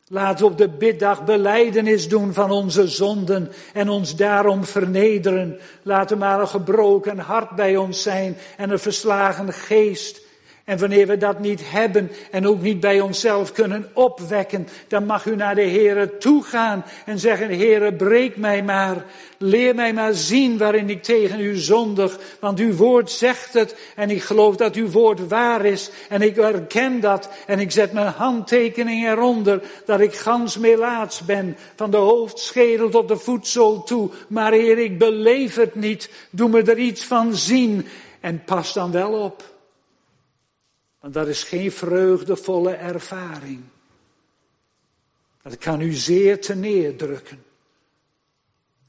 [0.09, 5.59] We op de biddag beleidenis doen van onze zonden en ons daarom vernederen.
[5.83, 10.26] Laten maar een gebroken hart bij ons zijn en een verslagen geest.
[10.67, 15.27] En wanneer we dat niet hebben en ook niet bij onszelf kunnen opwekken, dan mag
[15.27, 19.05] u naar de Heere toegaan en zeggen, Heere, breek mij maar.
[19.39, 24.11] Leer mij maar zien waarin ik tegen u zondig, want uw woord zegt het en
[24.11, 28.13] ik geloof dat uw woord waar is en ik erken dat en ik zet mijn
[28.17, 34.11] handtekening eronder dat ik gans melaats ben, van de hoofdschedel tot de voetzool toe.
[34.29, 36.11] Maar Heer, ik beleef het niet.
[36.31, 37.87] Doe me er iets van zien
[38.21, 39.56] en pas dan wel op.
[41.07, 43.63] Want dat is geen vreugdevolle ervaring.
[45.43, 47.45] Dat kan u zeer te neerdrukken.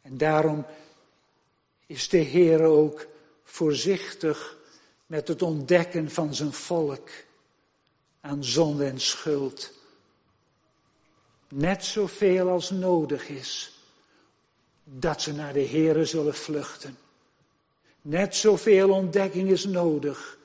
[0.01, 0.65] En daarom
[1.85, 3.07] is de Heer ook
[3.43, 4.57] voorzichtig
[5.05, 7.09] met het ontdekken van zijn volk
[8.21, 9.73] aan zonde en schuld.
[11.49, 13.79] Net zoveel als nodig is
[14.83, 16.97] dat ze naar de Here zullen vluchten.
[18.01, 20.36] Net zoveel ontdekking is nodig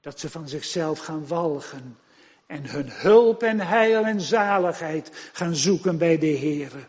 [0.00, 1.98] dat ze van zichzelf gaan walgen
[2.46, 6.84] en hun hulp en heil en zaligheid gaan zoeken bij de Here.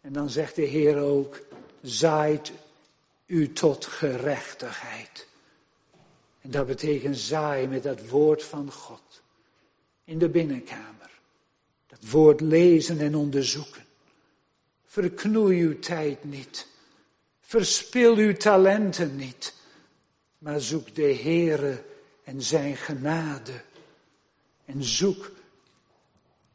[0.00, 1.40] En dan zegt de Heer ook,
[1.82, 2.52] zaait
[3.26, 5.26] u tot gerechtigheid.
[6.40, 9.22] En dat betekent zaaien met dat woord van God
[10.04, 11.10] in de binnenkamer.
[11.86, 13.84] Dat woord lezen en onderzoeken.
[14.86, 16.66] Verknoei uw tijd niet.
[17.40, 19.54] Verspil uw talenten niet.
[20.38, 21.82] Maar zoek de Heere
[22.24, 23.52] en zijn genade.
[24.64, 25.30] En zoek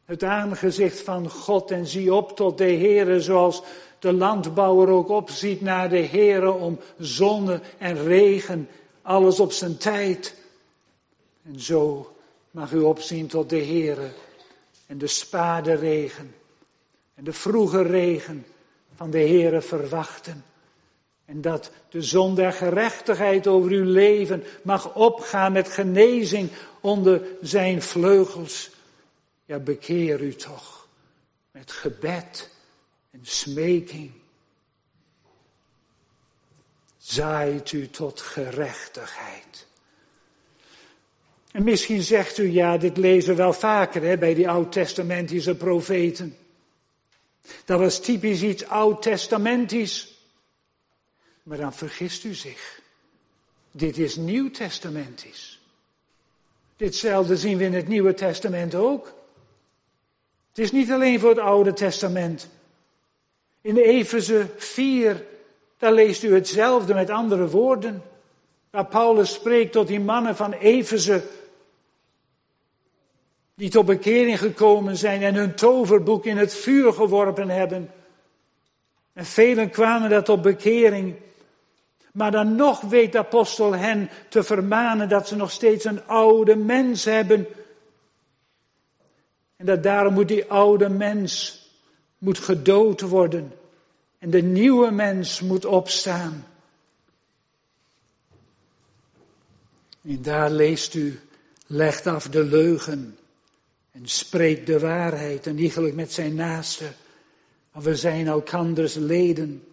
[0.05, 3.63] het aangezicht van God en zie op tot de Heere zoals
[3.99, 8.69] de landbouwer ook opziet naar de Heere om zonne en regen,
[9.01, 10.35] alles op zijn tijd.
[11.43, 12.13] En zo
[12.51, 14.11] mag u opzien tot de Heere
[14.85, 16.35] en de spade regen
[17.15, 18.45] en de vroege regen
[18.95, 20.43] van de Heere verwachten.
[21.33, 26.49] En dat de zon der gerechtigheid over uw leven mag opgaan met genezing
[26.81, 28.69] onder zijn vleugels.
[29.45, 30.87] Ja, bekeer u toch
[31.51, 32.49] met gebed
[33.11, 34.11] en smeking.
[36.97, 39.67] Zaait u tot gerechtigheid.
[41.51, 46.37] En misschien zegt u, ja, dit lezen we wel vaker hè, bij die oud-testamentische profeten.
[47.65, 50.12] Dat was typisch iets oud-testamentisch.
[51.43, 52.81] Maar dan vergist u zich.
[53.71, 55.61] Dit is nieuw-testamentisch.
[56.75, 59.13] Ditzelfde zien we in het Nieuwe Testament ook.
[60.49, 62.49] Het is niet alleen voor het Oude Testament.
[63.61, 65.25] In Efeze 4,
[65.77, 68.03] daar leest u hetzelfde met andere woorden.
[68.69, 71.23] Waar Paulus spreekt tot die mannen van Efeze,
[73.55, 77.91] die tot bekering gekomen zijn en hun toverboek in het vuur geworpen hebben.
[79.13, 81.15] En velen kwamen dat tot bekering.
[82.13, 86.55] Maar dan nog weet de apostel hen te vermanen dat ze nog steeds een oude
[86.55, 87.47] mens hebben.
[89.55, 91.61] En dat daarom moet die oude mens
[92.17, 93.53] moet gedood worden.
[94.19, 96.45] En de nieuwe mens moet opstaan.
[100.01, 101.19] En daar leest u,
[101.67, 103.17] legt af de leugen
[103.91, 106.91] en spreekt de waarheid en iegelijk met zijn naaste.
[107.71, 109.63] Want we zijn elkanders leden.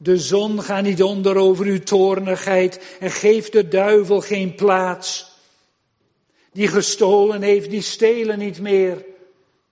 [0.00, 5.36] De zon gaat niet onder over uw toornigheid en geeft de duivel geen plaats.
[6.52, 9.04] Die gestolen heeft, die stelen niet meer.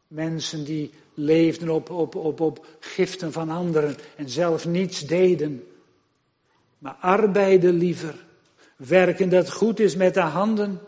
[0.08, 5.66] Mensen die leefden op, op, op, op giften van anderen en zelf niets deden.
[6.78, 8.14] Maar arbeiden liever,
[8.76, 10.80] werken dat goed is met de handen.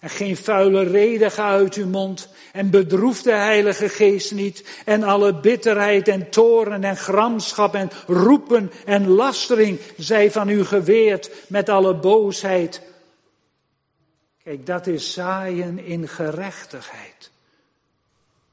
[0.00, 2.28] En geen vuile reden ga uit uw mond.
[2.52, 4.64] En bedroef de Heilige Geest niet.
[4.84, 11.30] En alle bitterheid en toren en gramschap en roepen en lastering zij van u geweerd
[11.48, 12.82] met alle boosheid.
[14.42, 17.30] Kijk, dat is zaaien in gerechtigheid.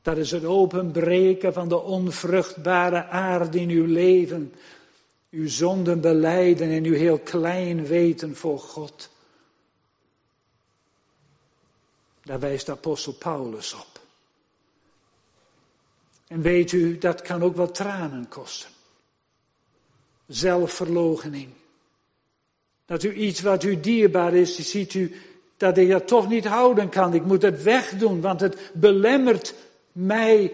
[0.01, 4.53] Dat is het openbreken van de onvruchtbare aarde in uw leven.
[5.31, 9.09] Uw zonden beleiden en u heel klein weten voor God.
[12.23, 14.01] Daar wijst de apostel Paulus op.
[16.27, 18.69] En weet u, dat kan ook wat tranen kosten.
[20.27, 21.49] Zelfverloochening.
[22.85, 25.15] Dat u iets wat u dierbaar is, ziet u
[25.57, 27.13] dat ik dat toch niet houden kan.
[27.13, 29.53] Ik moet het wegdoen, want het belemmert
[29.91, 30.53] mij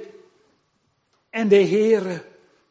[1.29, 2.21] en de Heere.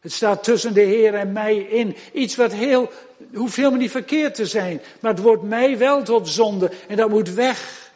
[0.01, 1.97] Het staat tussen de Heer en mij in.
[2.13, 2.91] Iets wat heel,
[3.35, 4.81] hoeft helemaal niet verkeerd te zijn.
[5.01, 7.88] Maar het wordt mij wel tot zonde en dat moet weg.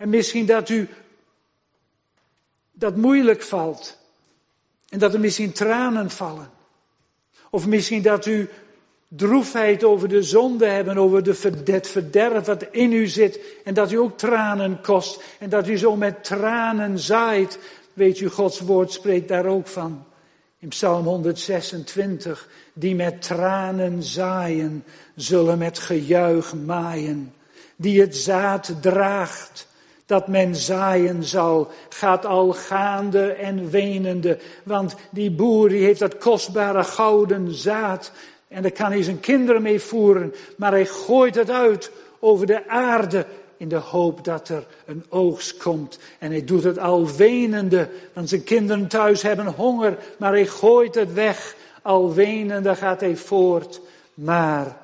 [0.00, 0.88] En misschien dat u
[2.72, 3.96] dat moeilijk valt.
[4.88, 6.50] En dat er misschien tranen vallen.
[7.50, 8.48] Of misschien dat u
[9.08, 13.40] droefheid over de zonde hebben, over de, het verderf wat in u zit.
[13.64, 15.22] En dat u ook tranen kost.
[15.38, 17.58] En dat u zo met tranen zaait.
[17.92, 20.04] Weet u, Gods woord spreekt daar ook van.
[20.58, 22.48] In Psalm 126.
[22.72, 24.84] Die met tranen zaaien,
[25.14, 27.34] zullen met gejuich maaien.
[27.76, 29.68] Die het zaad draagt
[30.10, 34.38] dat men zaaien zal, gaat al gaande en wenende.
[34.62, 38.12] Want die boer die heeft dat kostbare gouden zaad
[38.48, 42.68] en daar kan hij zijn kinderen mee voeren, maar hij gooit het uit over de
[42.68, 45.98] aarde in de hoop dat er een oogst komt.
[46.18, 50.94] En hij doet het al wenende, want zijn kinderen thuis hebben honger, maar hij gooit
[50.94, 51.56] het weg.
[51.82, 53.80] Al wenende gaat hij voort,
[54.14, 54.76] maar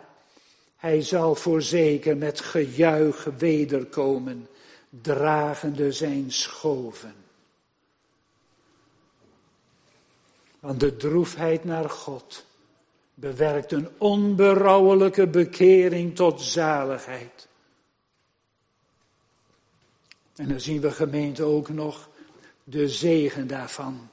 [0.77, 4.49] hij zal voorzeker met gejuich wederkomen,
[4.91, 7.14] dragende zijn schoven.
[10.61, 12.45] Want de droefheid naar God
[13.14, 17.49] bewerkt een onberouwelijke bekering tot zaligheid.
[20.34, 22.09] En dan zien we gemeente ook nog
[22.64, 24.09] de zegen daarvan.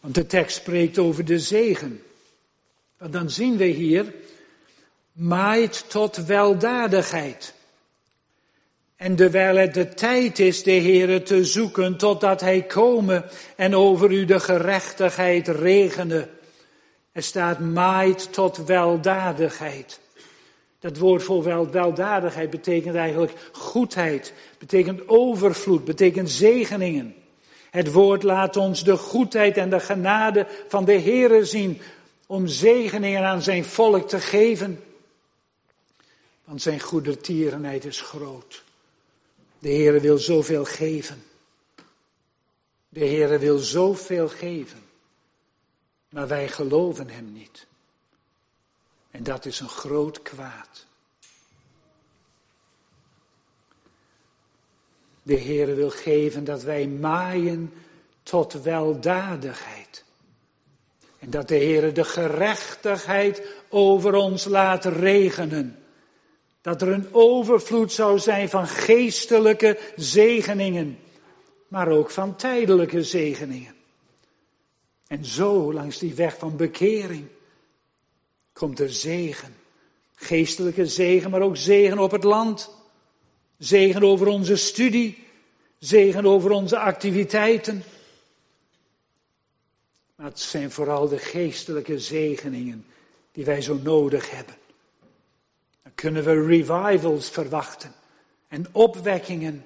[0.00, 2.02] Want de tekst spreekt over de zegen.
[3.04, 4.14] Want dan zien we hier,
[5.12, 7.54] maait tot weldadigheid.
[8.96, 13.24] En terwijl het de tijd is de Heere te zoeken totdat Hij komen
[13.56, 16.30] en over u de gerechtigheid regenen.
[17.12, 20.00] Er staat maait tot weldadigheid.
[20.78, 27.14] Dat woord voor weldadigheid betekent eigenlijk goedheid, betekent overvloed, betekent zegeningen.
[27.70, 31.80] Het woord laat ons de goedheid en de genade van de Heere zien
[32.26, 34.84] om zegeningen aan zijn volk te geven.
[36.44, 38.62] Want zijn goedertierenheid is groot.
[39.58, 41.24] De Heere wil zoveel geven.
[42.88, 44.82] De Heere wil zoveel geven.
[46.08, 47.66] Maar wij geloven hem niet.
[49.10, 50.86] En dat is een groot kwaad.
[55.22, 57.72] De Heere wil geven dat wij maaien
[58.22, 60.03] tot weldadigheid.
[61.24, 65.78] En dat de Heere de gerechtigheid over ons laat regenen.
[66.60, 70.98] Dat er een overvloed zou zijn van geestelijke zegeningen,
[71.68, 73.74] maar ook van tijdelijke zegeningen.
[75.06, 77.26] En zo langs die weg van bekering
[78.52, 79.54] komt er zegen.
[80.14, 82.70] Geestelijke zegen, maar ook zegen op het land.
[83.58, 85.24] Zegen over onze studie.
[85.78, 87.84] Zegen over onze activiteiten.
[90.14, 92.86] Maar het zijn vooral de geestelijke zegeningen
[93.32, 94.56] die wij zo nodig hebben.
[95.82, 97.92] Dan kunnen we revivals verwachten
[98.48, 99.64] en opwekkingen.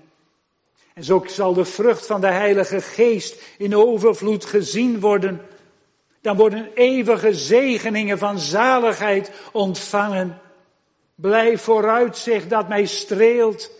[0.95, 5.47] En zo zal de vrucht van de Heilige Geest in overvloed gezien worden.
[6.21, 10.41] Dan worden eeuwige zegeningen van zaligheid ontvangen.
[11.15, 13.71] Blijf vooruitzicht dat mij streelt.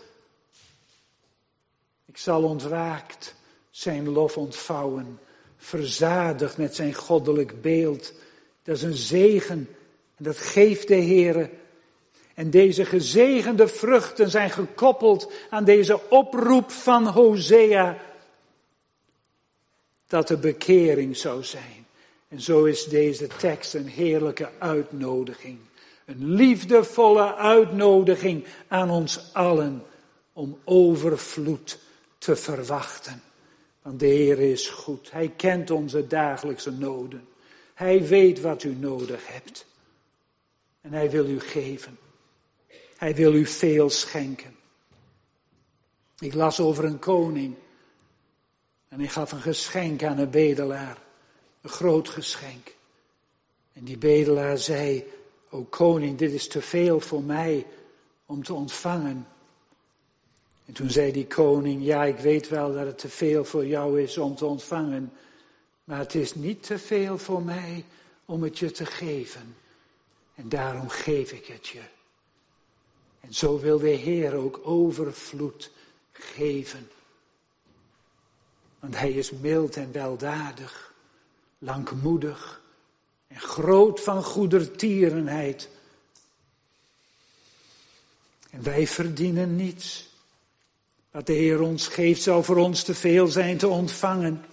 [2.05, 3.35] Ik zal ontwaakt
[3.69, 5.19] zijn lof ontvouwen,
[5.59, 8.13] verzadigd met zijn goddelijk beeld.
[8.63, 9.67] Dat is een zegen
[10.15, 11.49] en dat geeft de Heere.
[12.33, 17.97] En deze gezegende vruchten zijn gekoppeld aan deze oproep van Hosea.
[20.07, 21.85] Dat de bekering zou zijn.
[22.27, 25.57] En zo is deze tekst een heerlijke uitnodiging.
[26.05, 29.83] Een liefdevolle uitnodiging aan ons allen
[30.33, 31.79] om overvloed
[32.17, 33.21] te verwachten.
[33.89, 35.11] Want de Heer is goed.
[35.11, 37.27] Hij kent onze dagelijkse noden.
[37.73, 39.65] Hij weet wat u nodig hebt.
[40.81, 41.97] En hij wil u geven.
[42.97, 44.55] Hij wil u veel schenken.
[46.19, 47.55] Ik las over een koning.
[48.87, 50.97] En hij gaf een geschenk aan een bedelaar.
[51.61, 52.75] Een groot geschenk.
[53.73, 55.05] En die bedelaar zei,
[55.49, 57.65] o koning, dit is te veel voor mij
[58.25, 59.27] om te ontvangen.
[60.69, 64.01] En toen zei die koning, ja, ik weet wel dat het te veel voor jou
[64.01, 65.13] is om te ontvangen,
[65.83, 67.85] maar het is niet te veel voor mij
[68.25, 69.55] om het je te geven.
[70.35, 71.81] En daarom geef ik het je.
[73.19, 75.71] En zo wil de Heer ook overvloed
[76.11, 76.89] geven.
[78.79, 80.93] Want Hij is mild en weldadig,
[81.57, 82.61] langmoedig
[83.27, 85.69] en groot van goedertierenheid.
[88.49, 90.08] En wij verdienen niets.
[91.11, 94.45] Wat de Heer ons geeft zou voor ons te veel zijn te ontvangen.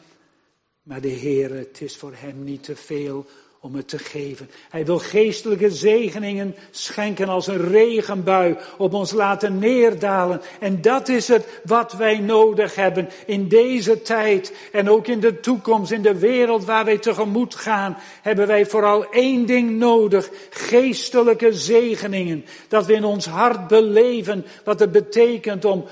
[0.82, 3.26] Maar de Heer, het is voor Hem niet te veel
[3.60, 4.50] om het te geven.
[4.68, 10.40] Hij wil geestelijke zegeningen schenken als een regenbui op ons laten neerdalen.
[10.60, 15.40] En dat is het wat wij nodig hebben in deze tijd en ook in de
[15.40, 20.30] toekomst, in de wereld waar wij tegemoet gaan, hebben wij vooral één ding nodig.
[20.50, 22.44] Geestelijke zegeningen.
[22.68, 25.84] Dat we in ons hart beleven wat het betekent om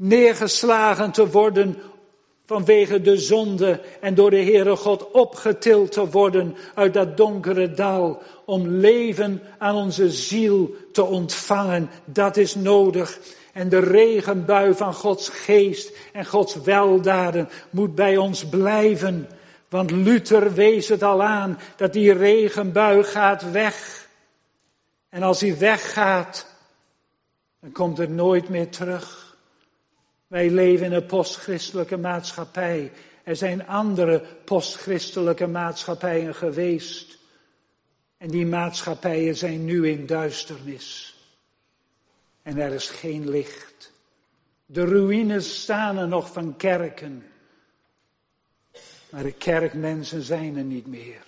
[0.00, 1.76] neergeslagen te worden
[2.46, 8.22] vanwege de zonde en door de Heere God opgetild te worden uit dat donkere dal
[8.44, 11.90] om leven aan onze ziel te ontvangen.
[12.04, 13.18] Dat is nodig.
[13.52, 19.28] En de regenbui van Gods geest en Gods weldaden moet bij ons blijven.
[19.68, 24.08] Want Luther wees het al aan dat die regenbui gaat weg.
[25.08, 26.46] En als hij weggaat,
[27.60, 29.19] dan komt er nooit meer terug.
[30.30, 32.92] Wij leven in een postchristelijke maatschappij.
[33.22, 37.18] Er zijn andere postchristelijke maatschappijen geweest.
[38.16, 41.18] En die maatschappijen zijn nu in duisternis.
[42.42, 43.92] En er is geen licht.
[44.66, 47.26] De ruïnes staan er nog van kerken.
[49.10, 51.26] Maar de kerkmensen zijn er niet meer.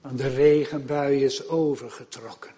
[0.00, 2.54] Want de regenbui is overgetrokken.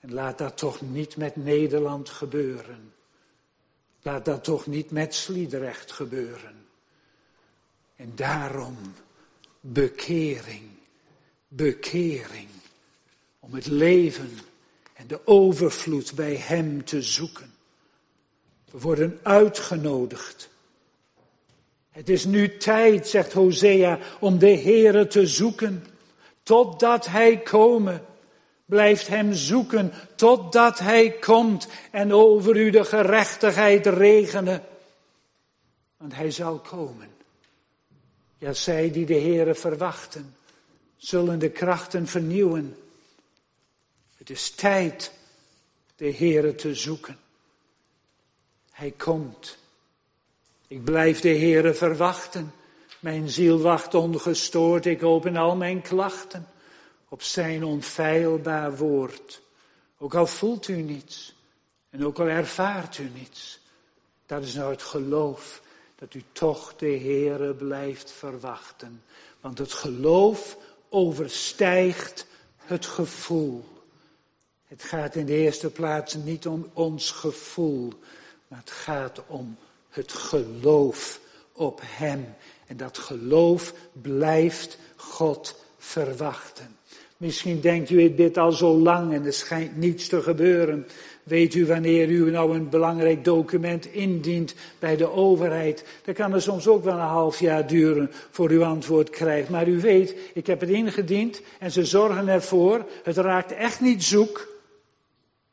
[0.00, 2.92] En laat dat toch niet met Nederland gebeuren.
[4.02, 6.66] Laat dat toch niet met Sliedrecht gebeuren.
[7.96, 8.76] En daarom
[9.60, 10.62] bekering,
[11.48, 12.48] bekering.
[13.40, 14.38] Om het leven
[14.92, 17.54] en de overvloed bij Hem te zoeken.
[18.70, 20.50] We worden uitgenodigd.
[21.90, 25.86] Het is nu tijd, zegt Hosea, om de Heere te zoeken,
[26.42, 28.04] totdat Hij komen.
[28.64, 34.64] Blijft Hem zoeken, totdat Hij komt en over u de gerechtigheid regenen.
[35.96, 37.08] Want Hij zal komen.
[38.38, 40.36] Ja, zij die de Heere verwachten,
[40.96, 42.76] zullen de krachten vernieuwen.
[44.16, 45.12] Het is tijd
[45.96, 47.18] de Heere te zoeken.
[48.70, 49.58] Hij komt.
[50.68, 52.52] Ik blijf de Heere verwachten.
[53.00, 54.86] Mijn ziel wacht ongestoord.
[54.86, 56.51] Ik open al mijn klachten
[57.12, 59.42] op zijn onfeilbaar woord.
[59.98, 61.34] Ook al voelt u niets
[61.90, 63.60] en ook al ervaart u niets.
[64.26, 65.62] Dat is nou het geloof
[65.94, 69.02] dat u toch de Heere blijft verwachten.
[69.40, 70.56] Want het geloof
[70.88, 73.64] overstijgt het gevoel.
[74.66, 77.92] Het gaat in de eerste plaats niet om ons gevoel,
[78.48, 79.56] maar het gaat om
[79.88, 81.20] het geloof
[81.52, 82.34] op Hem.
[82.66, 86.80] En dat geloof blijft God verwachten.
[87.22, 90.86] Misschien denkt u dit al zo lang en er schijnt niets te gebeuren.
[91.22, 95.84] Weet u wanneer u nou een belangrijk document indient bij de overheid?
[96.04, 99.48] Dan kan er soms ook wel een half jaar duren voor u antwoord krijgt.
[99.48, 102.86] Maar u weet, ik heb het ingediend en ze zorgen ervoor.
[103.02, 104.48] Het raakt echt niet zoek.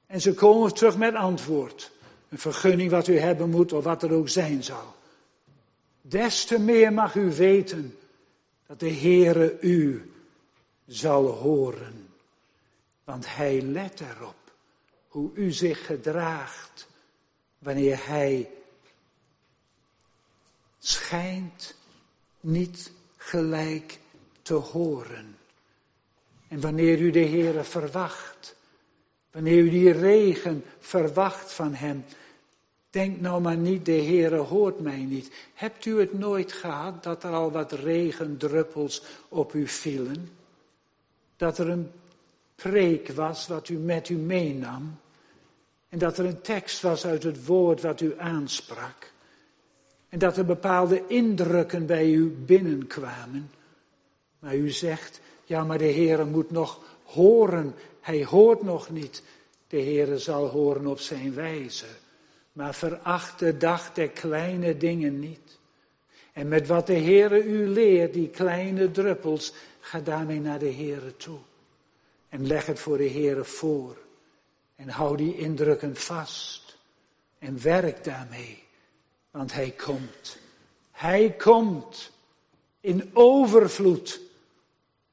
[0.07, 1.91] En ze komen terug met antwoord.
[2.29, 4.95] Een vergunning wat u hebben moet of wat er ook zijn zal.
[6.01, 7.95] Des te meer mag u weten
[8.67, 10.08] dat de Heere u
[10.89, 12.09] zal horen.
[13.03, 14.35] Want Hij let erop
[15.07, 16.87] hoe u zich gedraagt
[17.59, 18.49] wanneer Hij
[20.79, 21.75] schijnt
[22.39, 23.99] niet gelijk
[24.41, 25.37] te horen.
[26.47, 28.55] En wanneer u de Heere verwacht,
[29.31, 32.05] wanneer u die regen verwacht van Hem,
[32.89, 35.31] denk nou maar niet, de Heere hoort mij niet.
[35.53, 40.38] Hebt u het nooit gehad dat er al wat regendruppels op u vielen?
[41.39, 41.91] Dat er een
[42.55, 44.99] preek was wat u met u meenam.
[45.89, 49.11] En dat er een tekst was uit het woord wat u aansprak.
[50.09, 53.51] En dat er bepaalde indrukken bij u binnenkwamen.
[54.39, 57.75] Maar u zegt, ja maar de Heere moet nog horen.
[58.01, 59.23] Hij hoort nog niet.
[59.67, 61.85] De Heere zal horen op zijn wijze.
[62.51, 65.59] Maar veracht de dag der kleine dingen niet.
[66.33, 71.17] En met wat de Heere u leert, die kleine druppels, ga daarmee naar de Heere
[71.17, 71.39] toe.
[72.29, 73.97] En leg het voor de Heere voor.
[74.75, 76.77] En hou die indrukken vast.
[77.39, 78.63] En werk daarmee.
[79.31, 80.37] Want Hij komt.
[80.91, 82.11] Hij komt
[82.79, 84.21] in overvloed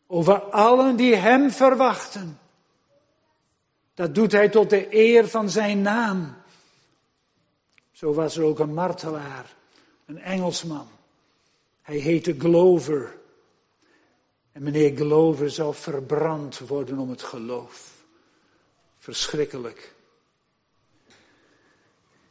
[0.06, 2.38] over allen die Hem verwachten.
[3.94, 6.34] Dat doet Hij tot de eer van Zijn naam.
[7.92, 9.54] Zo was er ook een martelaar,
[10.06, 10.88] een Engelsman.
[11.87, 13.16] Hij heette Glover.
[14.53, 18.05] En meneer Glover zou verbrand worden om het geloof.
[18.99, 19.95] Verschrikkelijk.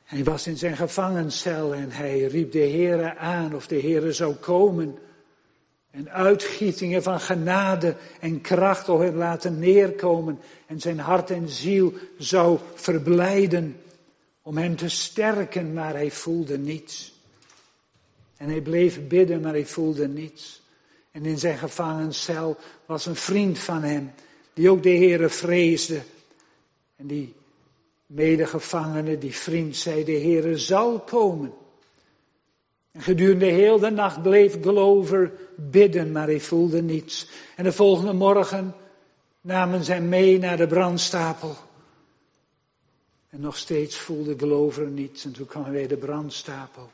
[0.04, 4.36] Hij was in zijn gevangencel en hij riep de Heere aan of de Heere zou
[4.36, 4.98] komen.
[5.92, 10.40] En uitgietingen van genade en kracht op hem laten neerkomen.
[10.66, 13.82] En zijn hart en ziel zou verblijden
[14.42, 17.15] om hem te sterken, maar hij voelde niets.
[18.38, 20.62] En hij bleef bidden, maar hij voelde niets.
[21.12, 24.12] En in zijn gevangencel was een vriend van hem,
[24.54, 26.02] die ook de Heere vreesde.
[26.96, 27.34] En die
[28.06, 31.54] medegevangene, die vriend, zei, de Heere zal komen.
[32.92, 37.30] En gedurende heel de nacht bleef Glover bidden, maar hij voelde niets.
[37.56, 38.76] En de volgende morgen
[39.42, 41.56] namen zij mee naar de brandstapel.
[43.30, 45.26] En nog steeds voelde Glover niets.
[45.26, 46.90] En toen kwam hij de brandstapel.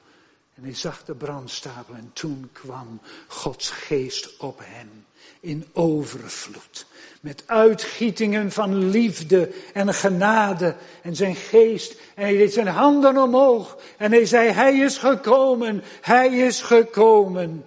[0.62, 5.06] En hij zag de brandstapel en toen kwam Gods geest op hem
[5.40, 6.86] in overvloed.
[7.22, 11.92] Met uitgietingen van liefde en genade en zijn geest.
[12.16, 17.66] En hij deed zijn handen omhoog en hij zei, hij is gekomen, hij is gekomen.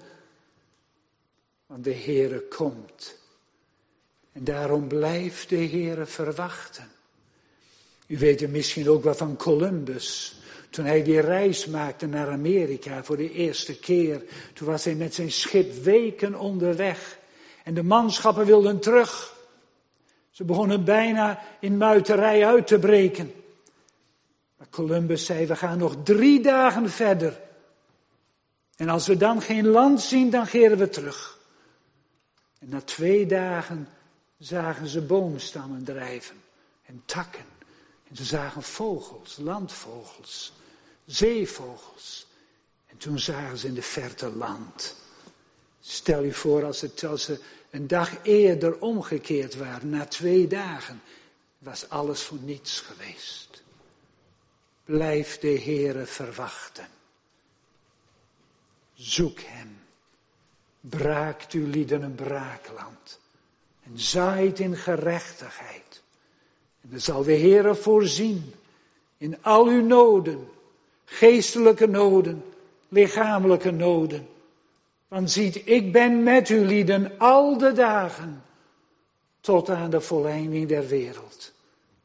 [1.67, 3.19] Want de Heere komt.
[4.33, 6.91] En daarom blijft de Heere verwachten.
[8.07, 10.37] U weet er misschien ook wel van Columbus.
[10.75, 14.23] Toen hij die reis maakte naar Amerika voor de eerste keer.
[14.53, 17.19] Toen was hij met zijn schip weken onderweg.
[17.65, 19.37] En de manschappen wilden terug.
[20.31, 23.33] Ze begonnen bijna in muiterij uit te breken.
[24.57, 27.41] Maar Columbus zei, we gaan nog drie dagen verder.
[28.77, 31.39] En als we dan geen land zien, dan keren we terug.
[32.59, 33.89] En na twee dagen
[34.39, 36.37] zagen ze boomstammen drijven
[36.87, 37.45] en takken.
[38.09, 40.53] En ze zagen vogels, landvogels,
[41.07, 42.27] zeevogels.
[42.87, 44.97] En toen zagen ze in de verte land.
[45.81, 47.41] Stel je voor als, het, als ze
[47.71, 51.03] een dag eerder omgekeerd waren, na twee dagen,
[51.59, 53.63] was alles voor niets geweest.
[54.85, 56.89] Blijf de Heere verwachten.
[58.95, 59.79] Zoek Hem.
[60.81, 63.21] Braakt uw lieden een braakland.
[63.83, 66.03] En zaait in gerechtigheid.
[66.81, 68.55] En dan zal de Heere voorzien
[69.17, 70.49] in al uw noden.
[71.05, 72.45] Geestelijke noden,
[72.89, 74.29] lichamelijke noden.
[75.09, 78.43] Want ziet, ik ben met u lieden al de dagen
[79.41, 81.53] tot aan de volleinding der wereld.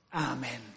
[0.09, 0.68] Amen.